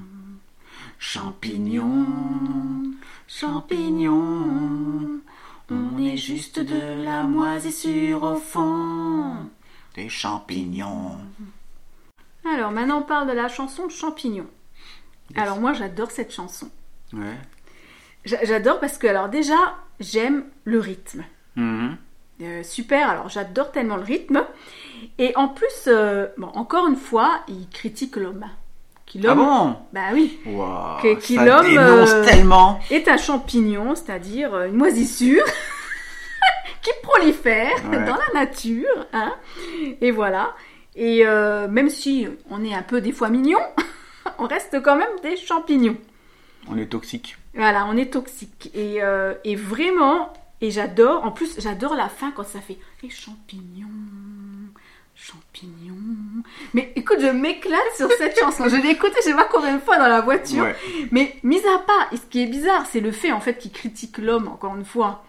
[1.00, 2.06] Champignons,
[3.28, 5.20] champignons,
[5.70, 9.36] on est juste de la moisissure au fond.
[9.96, 11.18] Des champignons.
[12.46, 14.50] Alors maintenant on parle de la chanson Champignons.
[15.36, 16.70] Alors moi j'adore cette chanson.
[17.14, 17.38] Ouais.
[18.26, 19.56] J'a- J'adore parce que alors déjà
[20.00, 21.24] j'aime le rythme.
[21.56, 21.98] Mhm.
[22.42, 24.44] Euh, super, alors j'adore tellement le rythme.
[25.18, 28.46] Et en plus, euh, bon, encore une fois, il critique l'homme.
[29.14, 32.80] Qui Ah l'homme, bon bah oui, Que- qui Ça l'homme, dénonce euh, tellement.
[32.90, 35.44] est un champignon, c'est-à-dire euh, une moisissure
[36.82, 38.06] qui prolifère Ouais.
[38.06, 38.88] dans la nature.
[39.14, 39.34] Hein
[40.02, 40.56] et voilà.
[40.96, 43.60] Et euh, même si on est un peu des fois mignon,
[44.40, 45.98] on reste quand même des champignons.
[46.70, 47.38] On est toxique.
[47.54, 48.72] Voilà, on est toxique.
[48.74, 53.10] Et, euh, et vraiment, et j'adore, en plus, j'adore la fin quand ça fait les
[53.12, 53.86] champignons,
[55.16, 56.44] champignons.
[56.74, 58.68] Mais écoute, je m'éclate sur cette chanson.
[58.68, 60.64] Je l'ai écoutée, je sais pas combien de fois dans la voiture.
[60.64, 60.76] Ouais.
[61.12, 63.72] Mais mis à part, et ce qui est bizarre, c'est le fait en fait qu'il
[63.72, 65.24] critique l'homme, encore une fois.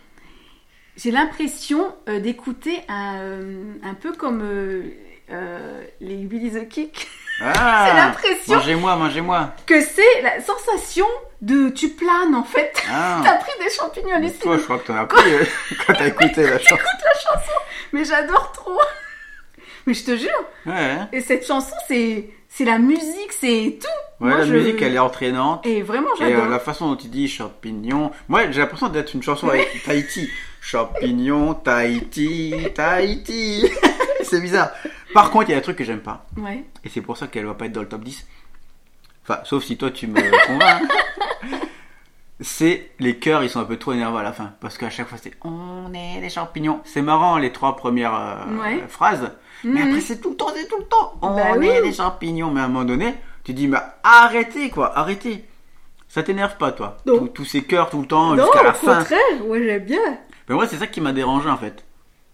[0.96, 7.08] J'ai l'impression euh, d'écouter un, euh, un peu comme euh, les Billy the Kick.
[7.40, 9.52] Ah, C'est l'impression Mangez-moi, mangez-moi.
[9.66, 11.06] que c'est la sensation
[11.42, 12.72] de tu planes en fait.
[12.88, 13.20] Ah.
[13.24, 14.38] T'as pris des champignons ici.
[14.38, 15.30] toi, je crois que t'en as pris
[15.86, 16.76] quand t'as écouté la chanson.
[17.92, 18.78] Mais j'adore trop.
[19.86, 20.30] Mais je te jure.
[20.66, 24.24] Ouais, Et cette chanson, c'est c'est la musique, c'est tout.
[24.24, 25.66] ouais Moi, la je- musique, elle est entraînante.
[25.66, 26.46] Et vraiment, Et euh, j'adore.
[26.48, 30.28] la façon dont tu dis champignon, moi j'ai l'impression d'être une chanson avec Tahiti.
[30.60, 33.68] Champignon, Tahiti, Tahiti.
[34.22, 34.70] c'est bizarre.
[35.12, 36.26] Par contre, il y a un truc que j'aime pas.
[36.38, 36.64] Ouais.
[36.84, 38.26] Et c'est pour ça qu'elle va pas être dans le top 10.
[39.24, 40.82] Enfin, sauf si toi tu me convaincs.
[42.40, 44.52] c'est les chœurs, ils sont un peu trop énervés à la fin.
[44.60, 46.80] Parce qu'à chaque fois, c'est on est des champignons.
[46.84, 48.84] C'est marrant, les trois premières euh, Ouais.
[48.88, 49.30] phrases.
[49.64, 49.88] Mais Mhm.
[49.88, 51.14] après, c'est tout le temps, c'est tout le temps.
[51.22, 51.68] On Bah oui.
[51.68, 52.50] est des champignons.
[52.50, 55.44] Mais à un moment donné, tu dis, bah, arrêtez, quoi, arrêtez.
[56.08, 57.26] Ça t'énerve pas, toi Non.
[57.26, 58.98] Tous- ces chœurs tout le temps, Non, jusqu'à au la fin.
[58.98, 60.18] contraire, ouais, j'aime bien.
[60.48, 61.84] Mais moi, c'est ça qui m'a dérangé, en fait.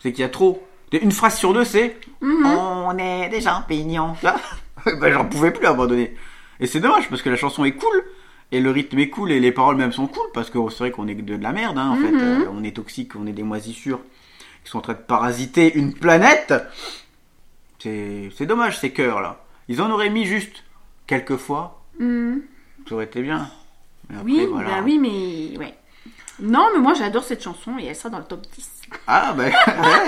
[0.00, 0.66] C'est qu'il y a trop.
[0.92, 2.46] Une phrase sur deux, c'est Mhm.
[2.46, 4.14] On est des champignons.
[4.98, 6.14] Bah, j'en pouvais plus à un moment donné.
[6.58, 8.02] Et c'est dommage parce que la chanson est cool.
[8.52, 10.90] Et le rythme est cool et les paroles même sont cool parce que c'est vrai
[10.90, 12.10] qu'on est de de la merde hein, en fait.
[12.10, 12.42] Mhm.
[12.42, 14.00] Euh, on est toxique, on est des moisissures
[14.64, 16.52] qui sont en train de parasiter une planète.
[17.80, 19.40] C'est dommage ces cœurs là.
[19.68, 20.64] Ils en auraient mis juste
[21.06, 22.42] quelques fois, Mhm.
[22.88, 23.48] ça aurait été bien.
[24.10, 24.68] Après, Oui, voilà.
[24.68, 25.74] bah oui, mais ouais.
[26.42, 28.80] Non, mais moi j'adore cette chanson et elle sera dans le top 10.
[29.06, 29.52] Ah bah ouais,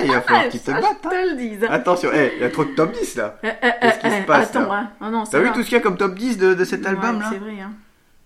[0.05, 1.07] il va falloir qu'ils se battent.
[1.07, 1.67] hein.
[1.71, 3.39] Attention, eh, il y a trop de top 10 là.
[3.45, 4.91] Euh, euh, Qu'est-ce qui euh, se passe, Attends, hein.
[5.01, 6.81] Oh non, T'as vu tout ce qu'il y a comme top 10 de, de cet
[6.83, 7.73] Ouais, album là C'est vrai, hein.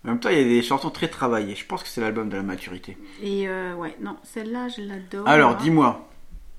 [0.05, 1.55] En même temps, il y a des chansons très travaillées.
[1.55, 2.97] Je pense que c'est l'album de la maturité.
[3.21, 5.27] Et euh, ouais, non, celle-là, je l'adore.
[5.27, 6.07] Alors, dis-moi.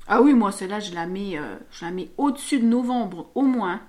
[0.08, 3.42] Ah oui, moi, celle-là, je la mets, euh, je la mets au-dessus de novembre, au
[3.42, 3.80] moins.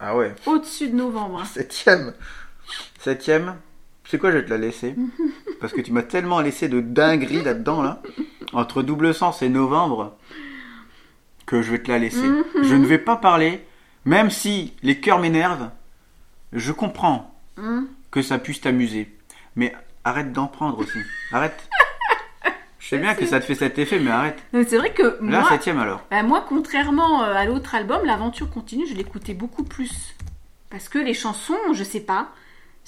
[0.00, 0.34] Ah ouais.
[0.46, 1.40] Au-dessus de novembre.
[1.42, 1.44] hein.
[1.44, 2.12] Septième.
[3.00, 3.56] Septième.
[4.04, 4.94] C'est quoi, je vais te la laisser?
[5.60, 8.02] Parce que tu m'as tellement laissé de dingueries là-dedans, là.
[8.52, 10.16] Entre double sens et novembre.
[11.46, 12.26] Que je vais te la laisser.
[12.26, 12.44] Mhm.
[12.62, 13.64] Je ne vais pas parler.
[14.04, 15.70] Même si les cœurs m'énervent.
[16.52, 17.86] Je comprends Hum.
[18.10, 19.14] que ça puisse t'amuser.
[19.56, 19.74] Mais
[20.04, 20.98] arrête d'en prendre aussi.
[21.32, 21.68] Arrête.
[22.88, 24.38] Je sais bien que ça te fait cet effet, mais arrête.
[24.54, 26.00] Mais C'est vrai que moi, septième alors.
[26.10, 30.14] bah, moi, contrairement euh, à l'autre album, l'aventure continue, je l'écoutais beaucoup plus.
[30.70, 32.30] Parce que les chansons, je sais pas,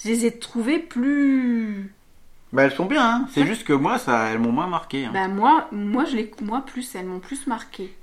[0.03, 1.93] je les ai trouvées plus.
[2.51, 3.27] Bah elles sont bien, hein.
[3.31, 5.05] c'est juste que moi, ça, elles m'ont moins marqué.
[5.05, 5.11] hein.
[5.13, 7.95] Bah moi, moi, je les, moi plus, elles m'ont plus marqué.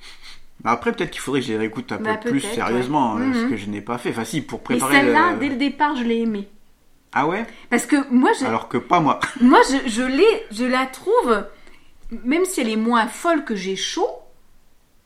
[0.61, 3.23] Bah, Après, peut-être qu'il faudrait que je les réécoute un Bah, peu plus sérieusement, ouais.
[3.23, 3.51] euh, ce Mhm.
[3.51, 4.11] que je n'ai pas fait.
[4.11, 4.95] Enfin, si, pour Mais préparer.
[5.01, 6.49] celle-là, le- dès le départ, je l'ai aimée.
[7.13, 7.45] Ah ouais?
[7.71, 9.19] Parce que moi, je, Alors que pas moi.
[9.41, 11.45] moi, je, je l'ai, je la trouve,
[12.25, 14.09] même si elle est moins folle que j'ai chaud,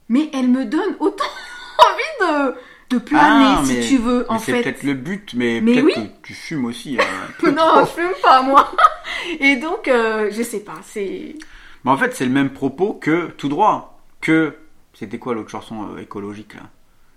[0.08, 1.24] mais elle me donne autant
[1.78, 2.54] envie de,
[2.90, 4.62] de planer, Ah, si tu veux, en Mais c'est fait.
[4.62, 6.10] peut-être le but, mais, Mais peut-être oui.
[6.22, 6.98] que tu fumes aussi.
[6.98, 7.02] euh,
[7.38, 8.70] peu non, je fume pas, moi.
[9.40, 11.34] Et donc, euh, je sais pas, c'est...
[11.84, 14.00] Mais en fait, c'est le même propos que tout droit.
[14.20, 14.56] Que.
[14.94, 16.60] C'était quoi l'autre chanson euh, écologique là?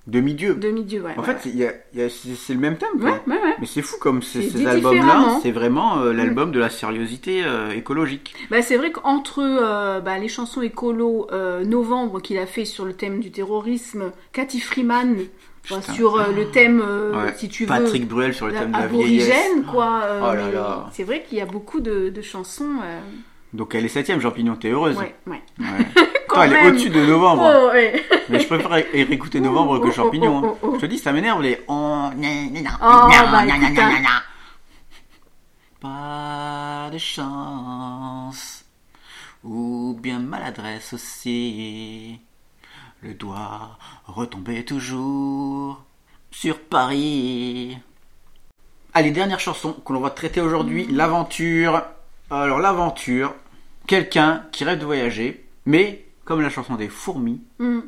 [0.07, 0.53] Demi-dieu.
[0.55, 1.13] Demi-dieu, ouais.
[1.17, 2.89] En ouais, fait, y a- il y a- c'est le même thème.
[3.03, 3.21] ouais.
[3.59, 8.35] Mais c'est fou comme ces, albums-là, c'est vraiment euh, l'album de la sériosité euh, écologique.
[8.51, 11.27] Bah, c'est vrai qu'entre euh, bah, les chansons écolo
[11.65, 15.15] Novembre qu'il a fait sur le thème du terrorisme, Cathy Freeman
[15.69, 16.83] bah, sur le thème,
[17.37, 19.43] si tu veux, Patrick Bruel sur le thème de la vieillesse.
[19.71, 20.01] quoi.
[20.21, 20.89] Oh.
[20.91, 22.69] C'est vrai qu'il y a beaucoup de, de chansons.
[23.55, 24.97] Donc elle est septième, Champignon, t'es heureuse.
[24.97, 25.41] ouais, ouais.
[25.59, 25.65] Ouais.
[26.27, 27.49] Toi, elle est au-dessus de novembre.
[27.55, 28.03] Oh, ouais.
[28.27, 30.41] Mais je préfère é- réécouter novembre que Oh, champignon.
[30.43, 30.55] oh, hein.
[30.61, 30.75] oh, oh.
[30.75, 31.61] Je te dis, ça m'énerve les.
[31.69, 34.21] Oh, bah, hein.
[35.79, 38.65] Pas de chance,
[39.43, 42.19] ou bien maladresse aussi.
[43.01, 43.77] Le doigt
[44.07, 45.83] retomber toujours
[46.31, 47.77] sur Paris.
[48.93, 51.83] Allez, dernière chanson que l'on va traiter aujourd'hui, l'aventure.
[52.31, 53.35] Alors l'aventure,
[53.87, 57.79] quelqu'un qui rêve de voyager, mais comme la chanson des fourmis, Mm.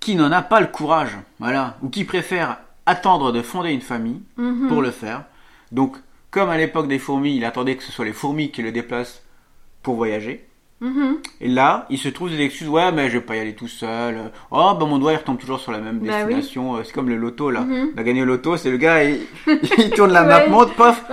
[0.00, 4.22] qui n'en a pas le courage, voilà, ou qui préfère attendre de fonder une famille
[4.36, 4.68] Mhm.
[4.68, 5.24] pour le faire.
[5.72, 5.96] Donc,
[6.30, 9.22] comme à l'époque des fourmis, il attendait que ce soit les fourmis qui le déplacent
[9.82, 10.44] pour voyager.
[10.80, 11.16] Mhm.
[11.40, 13.66] Et là, il se trouve des excuses, ouais, mais je vais pas y aller tout
[13.68, 14.30] seul.
[14.52, 16.76] Oh, bah mon doigt il retombe toujours sur la même Bah destination.
[16.76, 17.62] Euh, C'est comme le loto là.
[17.62, 17.90] Mhm.
[17.96, 19.20] On a gagné le loto, c'est le gars, il,
[19.78, 21.04] il tourne la map monte, pof.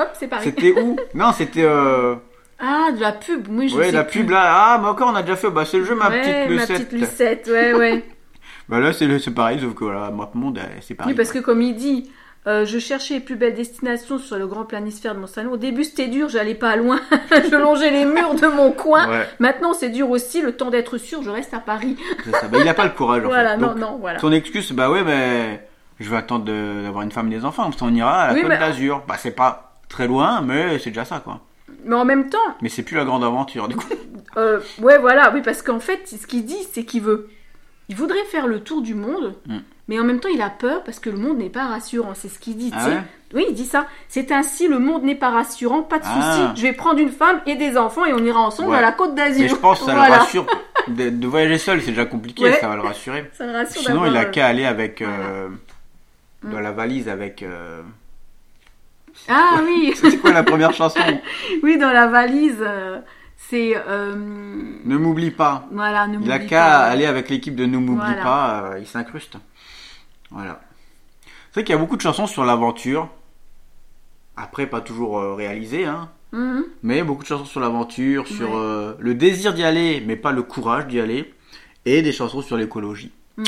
[0.44, 0.96] C'était où?
[1.16, 2.16] Non, c'était euh,
[2.60, 4.22] Ah, de la pub, oui, je ouais, sais la plus.
[4.22, 4.44] pub là.
[4.46, 5.50] Ah, mais encore on a déjà fait.
[5.50, 6.68] Bah c'est le jeu ma ouais, petite ma Lucette.
[6.90, 8.04] petite Lucette, ouais, ouais.
[8.70, 11.12] Bah là c'est pareil, sauf que voilà, map monde, euh, c'est pareil.
[11.14, 12.10] Oui, parce que comme il dit,
[12.48, 15.52] euh, je cherchais les plus belles destinations sur le grand planisphère de mon salon.
[15.52, 17.00] Au début, c'était dur, j'allais pas loin.
[17.32, 19.08] je longeais les murs de mon coin.
[19.08, 20.42] Ouais, Maintenant, c'est dur aussi.
[20.42, 21.96] Le temps d'être sûr, je reste à Paris.
[22.32, 22.48] ça.
[22.48, 23.58] Bah il a pas le courage en voilà, fait.
[23.58, 24.20] non, Donc, non, voilà.
[24.20, 25.68] Ton excuse, bah ouais, mais
[26.00, 28.42] je vais attendre d'avoir une femme et des enfants, parce qu'on ira à la Oui,
[28.42, 29.04] Côte mais- d'Azur.
[29.08, 31.42] Bah c'est pas très loin, mais c'est déjà ça quoi.
[31.86, 33.88] Mais en même temps, Mais c'est plus la grande aventure du coup.
[34.38, 37.30] euh, ouais, voilà, oui, parce qu'en fait, ce qu'il dit, c'est qu'il veut.
[37.90, 39.58] Il voudrait faire le tour du monde, Mm.
[39.88, 42.14] mais en même temps, il a peur parce que le monde n'est pas rassurant.
[42.16, 42.90] C'est ce qu'il dit, tu Ah sais.
[42.92, 43.02] ouais
[43.36, 43.86] Oui, il dit ça.
[44.08, 46.38] C'est ainsi, le monde n'est pas rassurant, pas de Ah.
[46.38, 46.62] souci.
[46.62, 48.78] Je vais prendre une femme et des enfants et on ira ensemble Ouais.
[48.78, 49.42] à la côte d'Azur.
[49.42, 50.16] Mais je pense que ça Voilà.
[50.16, 50.46] le rassure.
[50.88, 52.60] De, de voyager seul, c'est déjà compliqué, Ouais.
[52.60, 53.30] ça va le rassurer.
[53.34, 55.02] Ça le rassure Sinon, il a euh, qu'à aller avec.
[55.02, 55.14] voilà.
[55.18, 55.48] euh,
[56.44, 56.62] dans Mm.
[56.64, 57.42] la valise avec.
[57.44, 57.82] euh,
[59.28, 61.00] Ah oui, C'est quoi la première chanson
[61.64, 63.00] oui, dans la valise, euh,
[63.38, 63.74] c'est.
[63.76, 65.68] euh, Ne m'oublie pas.
[65.72, 66.78] Voilà, ne Il a m'oublie qu'à pas.
[66.86, 68.22] aller avec l'équipe de Ne m'oublie Voilà.
[68.24, 69.38] pas, euh, il s'incruste.
[70.32, 70.62] Voilà.
[71.52, 73.10] C'est vrai qu'il y a beaucoup de chansons sur l'aventure.
[74.38, 76.10] Après, pas toujours réalisées, hein.
[76.34, 76.66] Mhm.
[76.84, 78.96] mais beaucoup de chansons sur l'aventure, sur Ouais.
[79.00, 81.34] le désir d'y aller, mais pas le courage d'y aller,
[81.86, 83.14] et des chansons sur l'écologie.
[83.38, 83.44] Mm.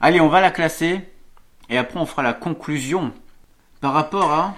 [0.00, 1.00] Allez, on va la classer,
[1.68, 3.12] et après on fera la conclusion
[3.80, 4.54] par rapport à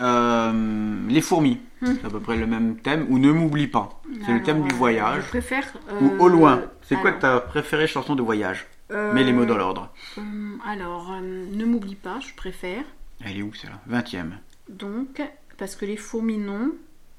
[0.00, 1.60] euh, les fourmis.
[1.80, 1.86] Mm.
[2.00, 4.00] C'est à peu près le même thème, ou ne m'oublie pas.
[4.26, 5.22] C'est le thème du euh, voyage.
[5.24, 5.64] Je préfère.
[6.00, 6.62] Ou euh, au loin.
[6.82, 8.66] C'est quoi ta préférée chanson de voyage?
[8.90, 9.92] Euh, Mets les mots dans l'ordre.
[10.16, 10.22] euh,
[10.66, 12.82] Alors, euh, ne m'oublie pas, je préfère.
[13.24, 13.80] Elle est où celle-là?
[14.00, 14.32] 20ème.
[14.70, 15.20] Donc,
[15.58, 16.72] parce que les fourmis, non.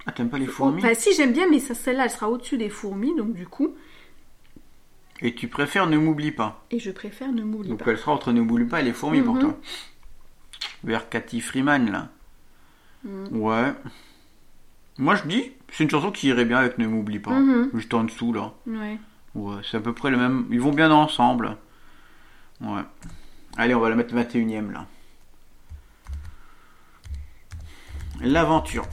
[0.07, 2.30] Ah, t'aimes pas les Oh, fourmis Enfin, si, j'aime bien, mais ça, celle-là, elle sera
[2.30, 3.75] au-dessus des fourmis, donc du coup.
[5.21, 6.63] Et tu préfères ne m'oublie pas?
[6.71, 7.91] Et je préfère ne m'oublie Donc pas.
[7.91, 9.41] elle sera entre ne m'oublie pas et les fourmis pour Mhm.
[9.41, 9.57] toi.
[10.86, 12.07] Vers Cathy Freeman là.
[13.04, 13.28] Mhm.
[13.41, 13.74] Ouais.
[14.97, 17.32] Moi je dis, c'est une chanson qui irait bien avec Ne m'oublie pas.
[17.39, 17.70] Mhm.
[17.74, 18.54] Juste en dessous là.
[18.68, 18.97] Ouais.
[19.36, 20.47] Ouais, c'est à peu près le même.
[20.52, 21.56] Ils vont bien ensemble.
[22.62, 22.82] Ouais.
[23.58, 24.86] Allez, on va la mettre 21ème là.
[28.22, 28.86] L'aventure.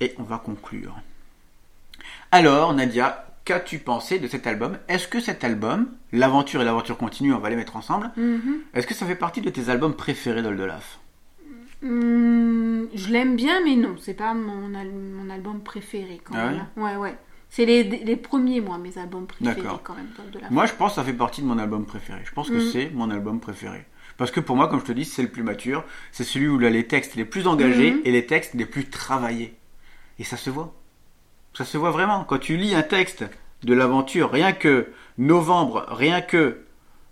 [0.00, 0.94] Et on va conclure.
[2.30, 4.78] Alors, Nadia, qu'as-tu pensé de cet album?
[4.88, 8.58] Est-ce que cet album, L'aventure et l'aventure continue, on va les mettre ensemble, Mhm.
[8.74, 10.98] est-ce que ça fait partie de tes albums préférés d'Oldelaf
[11.86, 16.50] Hum, je l'aime bien, mais non, c'est pas mon, al- mon album préféré quand Ah
[16.50, 16.66] même.
[16.76, 17.16] Ouais, ouais.
[17.48, 20.08] C'est les, les premiers, moi, mes albums préférés quand même.
[20.32, 22.20] de la Moi, je pense que ça fait partie de mon album préféré.
[22.24, 22.70] Je pense que Mhm.
[22.72, 23.86] c'est mon album préféré.
[24.18, 25.84] Parce que pour moi, comme je te dis, c'est le plus mature.
[26.10, 28.00] C'est celui où il a les textes les plus engagés Mhm.
[28.04, 29.54] et les textes les plus travaillés.
[30.18, 30.74] Et ça se voit.
[31.54, 32.24] Ça se voit vraiment.
[32.24, 33.24] Quand tu lis un texte
[33.62, 36.58] de l'aventure, rien que novembre, rien que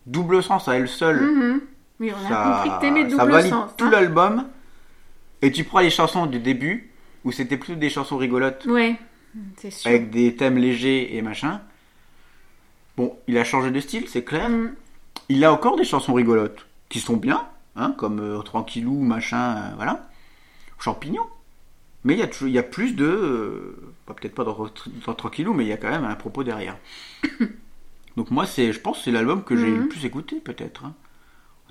[0.07, 1.61] double sens à elle seule.
[2.01, 3.71] Oui, on a ça, compris que t'aimais ça double valide sens.
[3.77, 3.91] tout hein.
[3.91, 4.45] l'album.
[5.45, 6.91] Et tu prends les chansons du début,
[7.25, 8.97] où c'était plus des chansons rigolotes, Ouais,
[9.59, 9.89] c'est sûr.
[9.91, 11.61] avec des thèmes légers et machin.
[12.97, 14.49] Bon, il a changé de style, c'est clair.
[14.49, 14.75] Mhm.
[15.29, 19.71] Il a encore des chansons rigolotes qui sont bien, hein, comme euh, Tranquillou, machin, euh,
[19.77, 20.09] voilà.
[20.79, 21.23] Champignon.
[22.05, 23.05] Mais il y, a toujours- il y a plus de.
[23.05, 23.77] euh,
[24.07, 24.57] bah, Peut-être pas dans,
[25.07, 26.77] dans Tranquillou, mais il y a quand même un propos derrière.
[28.17, 29.83] Donc moi, c'est, je pense que c'est l'album que j'ai Mhm.
[29.83, 30.85] le plus écouté, peut-être.
[30.85, 30.95] Hein.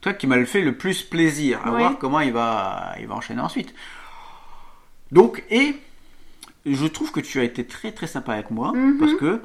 [0.03, 1.79] Toi qui m'a fait le plus plaisir à Ouais.
[1.79, 3.73] voir comment il va, il va enchaîner ensuite.
[5.11, 5.75] Donc, et
[6.65, 8.97] je trouve que tu as été très très sympa avec moi, Mhm.
[8.99, 9.41] parce que,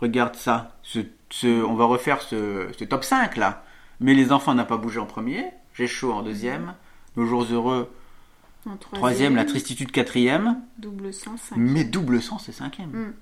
[0.00, 0.98] regarde ça, ce,
[1.30, 3.64] ce- on va refaire ce, ce top 5 là.
[4.00, 5.44] Mais les enfants n'ont pas bougé en premier,
[5.74, 6.74] j'ai chaud en deuxième,
[7.16, 7.92] nos jours heureux
[8.68, 11.56] En troisième, la tristitude quatrième, Double sens, cinq.
[11.56, 12.90] mais double sens c'est cinquième.
[12.90, 13.14] Mm.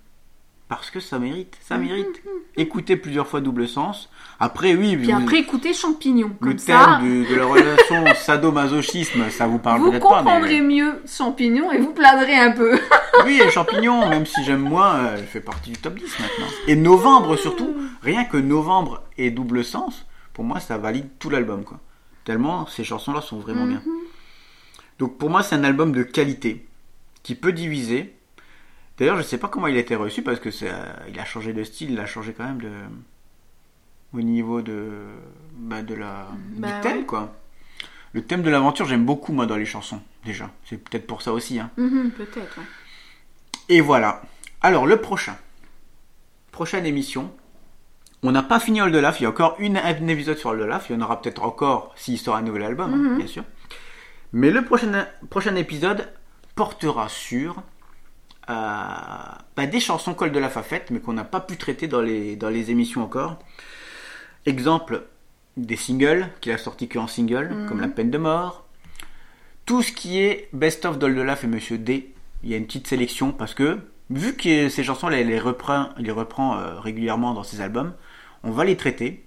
[0.68, 2.22] Parce que ça mérite, ça mérite.
[2.56, 4.10] Écoutez plusieurs fois double sens.
[4.38, 6.32] Après, oui, Puis vous- après, écoutez Champignon.
[6.40, 10.18] le Comme thème ça, du- de la relation sadomasochisme, ça vous parle vous peut-être pas.
[10.18, 10.74] comprendrez Mais...
[10.76, 12.78] mieux Champignon et vous plaindrez un peu.
[13.24, 16.46] Oui, et Champignon, même si j'aime moins, euh, elle fait partie du top 10 maintenant.
[16.68, 21.64] Et Novembre surtout, rien que Novembre et Double Sens, pour moi ça valide tout l'album
[21.64, 21.80] quoi.
[22.24, 23.82] Tellement ces chansons-là sont vraiment bien.
[23.84, 23.92] Mhm.
[25.00, 26.68] Donc pour moi c'est un album de qualité
[27.24, 28.14] qui peut diviser.
[28.98, 31.52] D'ailleurs je sais pas comment il a été reçu parce que euh, il a changé
[31.52, 32.70] de style, il a changé quand même de
[34.12, 34.90] au niveau de
[35.54, 37.04] bah, de la Bah du thème ouais.
[37.06, 37.32] quoi.
[38.12, 40.50] Le thème de l'aventure j'aime beaucoup moi dans les chansons déjà.
[40.64, 41.70] C'est peut-être pour ça aussi hein.
[41.76, 42.64] Mhm, Peut-être, ouais.
[43.70, 44.22] Et voilà.
[44.62, 45.36] Alors, le prochain.
[46.52, 47.30] Prochaine émission.
[48.22, 49.20] On n'a pas fini Oldelaf.
[49.20, 50.86] Il y a encore une, un épisode sur Oldelaf.
[50.88, 53.16] Il y en aura peut-être encore s'il sort un nouvel album, hein, Mhm.
[53.18, 53.44] bien sûr.
[54.32, 56.08] Mais le prochain, prochain épisode
[56.54, 57.62] portera sur
[58.50, 58.52] euh,
[59.56, 62.48] bah, des chansons qu'Oldelaf a faites, mais qu'on n'a pas pu traiter dans les, dans
[62.48, 63.38] les émissions encore.
[64.46, 65.04] Exemple,
[65.56, 67.68] des singles qu'il a sortis que en single, Mhm.
[67.68, 68.64] comme La peine de mort.
[69.66, 72.86] Tout ce qui est Best of d'Oldelaf et Monsieur D, il y a une petite
[72.86, 73.78] sélection parce que
[74.08, 77.92] vu que ces chansons il les reprend, les reprend euh, régulièrement dans ses albums,
[78.44, 79.24] on va les traiter.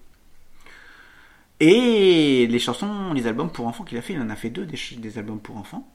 [1.59, 4.65] Et les chansons, les albums pour enfants qu'il a fait, il en a fait deux
[4.65, 5.87] des, des albums pour enfants,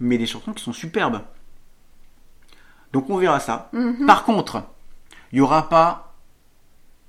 [0.00, 1.20] mais des chansons qui sont superbes.
[2.94, 3.68] Donc on verra ça.
[3.74, 4.06] Mhm.
[4.06, 4.62] Par contre,
[5.32, 6.14] il n'y aura pas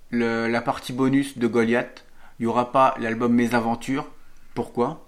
[0.09, 2.05] le- la partie bonus de Goliath,
[2.39, 4.07] il n'y aura pas l'album Mes Aventures.
[4.55, 5.01] Pourquoi?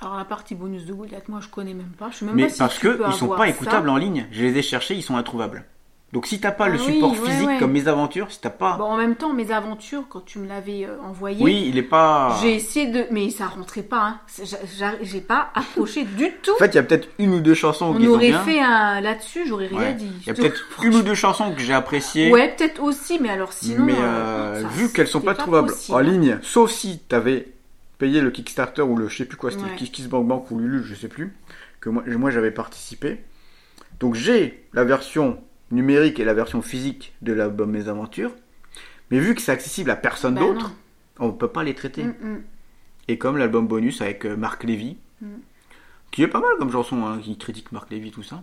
[0.00, 2.10] Alors la partie bonus de Goliath, moi je connais même pas.
[2.10, 3.48] Je sais même Mais pas parce tu que peux ils sont pas ça.
[3.48, 4.26] écoutables en ligne.
[4.32, 5.64] Je les ai cherchés, ils sont introuvables.
[6.14, 7.58] Donc si t'as pas le Ah support physique ouais.
[7.58, 10.46] comme Mes Aventures, si t'as pas, Bon, en même temps, mes aventures, quand tu me
[10.46, 12.38] l'avais euh, envoyé, oui, il est pas.
[12.40, 13.04] j'ai essayé de.
[13.10, 14.20] Mais ça rentrait pas, hein.
[15.02, 16.52] J'ai pas accroché du tout.
[16.54, 18.44] En fait, il y a peut-être une ou deux chansons On qui sont aurait bien.
[18.44, 19.94] fait un là-dessus, j'aurais rien Ouais.
[19.94, 20.08] dit.
[20.22, 22.30] Il y a peut-être une ou deux chansons que j'ai appréciées.
[22.30, 23.84] Ouais, peut-être aussi, mais alors sinon.
[23.84, 25.96] mais euh, euh, vu qu'elles sont pas trouvables possible.
[25.96, 27.48] en ligne, sauf si t'avais
[27.98, 29.70] payé le Kickstarter ou le je sais plus quoi, c'était Ouais.
[29.70, 31.34] le KissKissBankBank ou Lulu, je sais plus,
[31.80, 33.18] que moi, moi j'avais participé.
[33.98, 35.38] Donc j'ai la version
[35.74, 38.32] numérique et la version physique de l'album Mes Aventures,
[39.10, 40.72] mais vu que c'est accessible à personne Bah d'autre,
[41.18, 42.04] on peut pas les traiter.
[42.04, 42.42] Mm, mm.
[43.08, 45.26] Et comme l'album bonus avec euh, Marc Lévy, Mm.
[46.10, 48.42] qui est pas mal comme chanson, hein, qui critique Marc Lévy, tout ça.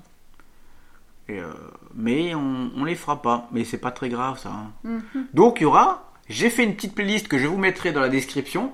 [1.28, 1.52] Et, euh,
[1.96, 4.50] mais on, on les fera pas, mais c'est pas très grave ça.
[4.86, 5.00] hein.
[5.34, 8.10] Donc il y aura, j'ai fait une petite playlist que je vous mettrai dans la
[8.10, 8.72] description.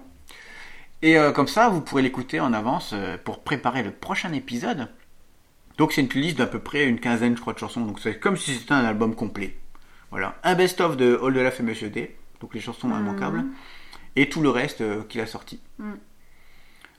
[1.02, 2.94] Et euh, comme ça, vous pourrez l'écouter en avance
[3.24, 4.88] pour préparer le prochain épisode.
[5.78, 7.86] Donc c'est une playlist d'à peu près une quinzaine, je crois, de chansons.
[7.86, 9.58] Donc c'est comme si c'était un album complet.
[10.10, 12.16] Voilà, un best-of de All de la et Monsieur D.
[12.42, 13.46] Donc les chansons immanquables.
[14.16, 15.60] Et tout le reste euh, qu'il a sorti.
[15.78, 15.98] Mhm.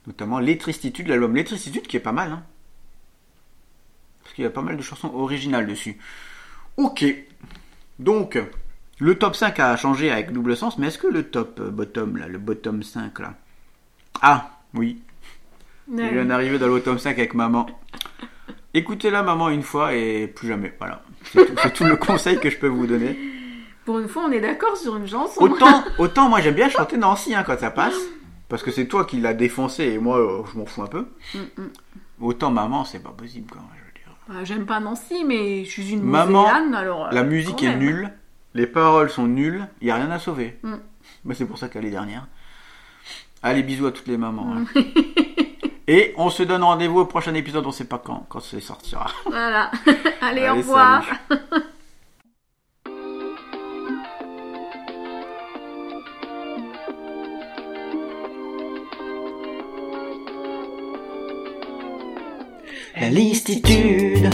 [0.06, 2.32] Notamment Les Tristitudes, l'album Les Tristitudes qui est pas mal.
[2.32, 2.42] Hein.
[4.22, 5.98] Parce qu'il y a pas mal de chansons originales dessus.
[6.76, 7.04] Ok.
[7.98, 8.38] Donc,
[8.98, 12.16] le top 5 a changé avec double sens, mais est-ce que le top euh, bottom,
[12.16, 13.34] là, le bottom 5 là?
[14.22, 15.02] Ah, oui.
[15.90, 17.66] Je viens d'arriver dans le bottom 5 avec maman.
[18.74, 20.74] Écoutez-la maman une fois et plus jamais.
[20.78, 21.02] Voilà.
[21.24, 23.18] C'est tout, c'est tout le conseil que je peux vous donner.
[23.84, 25.40] Pour une fois, on est d'accord sur une chanson.
[25.42, 27.96] Autant, autant moi j'aime bien chanter Nancy hein, quand ça passe.
[28.48, 31.06] Parce que c'est toi qui l'as défoncé et moi euh, je m'en fous un peu.
[31.34, 31.70] Mm, mm.
[32.20, 33.62] Autant maman, c'est pas possible quoi.
[33.74, 34.16] Je veux dire.
[34.28, 37.06] Bah, J'aime pas Nancy, mais je suis une Maman, Mosellanne, alors.
[37.06, 37.78] euh, La musique quand est même.
[37.78, 38.10] nulle,
[38.54, 40.58] les paroles sont nulles, il n'y a rien à sauver.
[40.62, 40.74] Mm.
[41.24, 42.26] Mais c'est pour ça qu'elle est dernière.
[43.42, 44.54] Allez, bisous à toutes les mamans.
[44.56, 44.64] hein.
[45.90, 49.06] Et on se donne rendez-vous au prochain épisode, on sait pas quand, quand ça sortira.
[49.24, 49.70] Voilà.
[50.20, 51.04] Allez, au revoir.
[63.10, 64.28] listitude,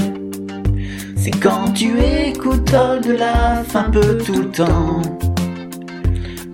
[1.17, 5.03] c'est quand tu écoutes All de la un peu tout le temps.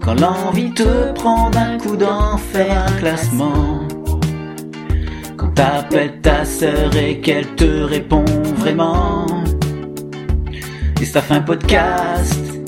[0.03, 4.00] Quand l'envie te prend d'un coup d'en faire un classement.
[5.61, 8.25] T'appelles ta sœur et qu'elle te répond
[8.57, 9.27] vraiment.
[10.99, 12.60] Et ça fait un podcast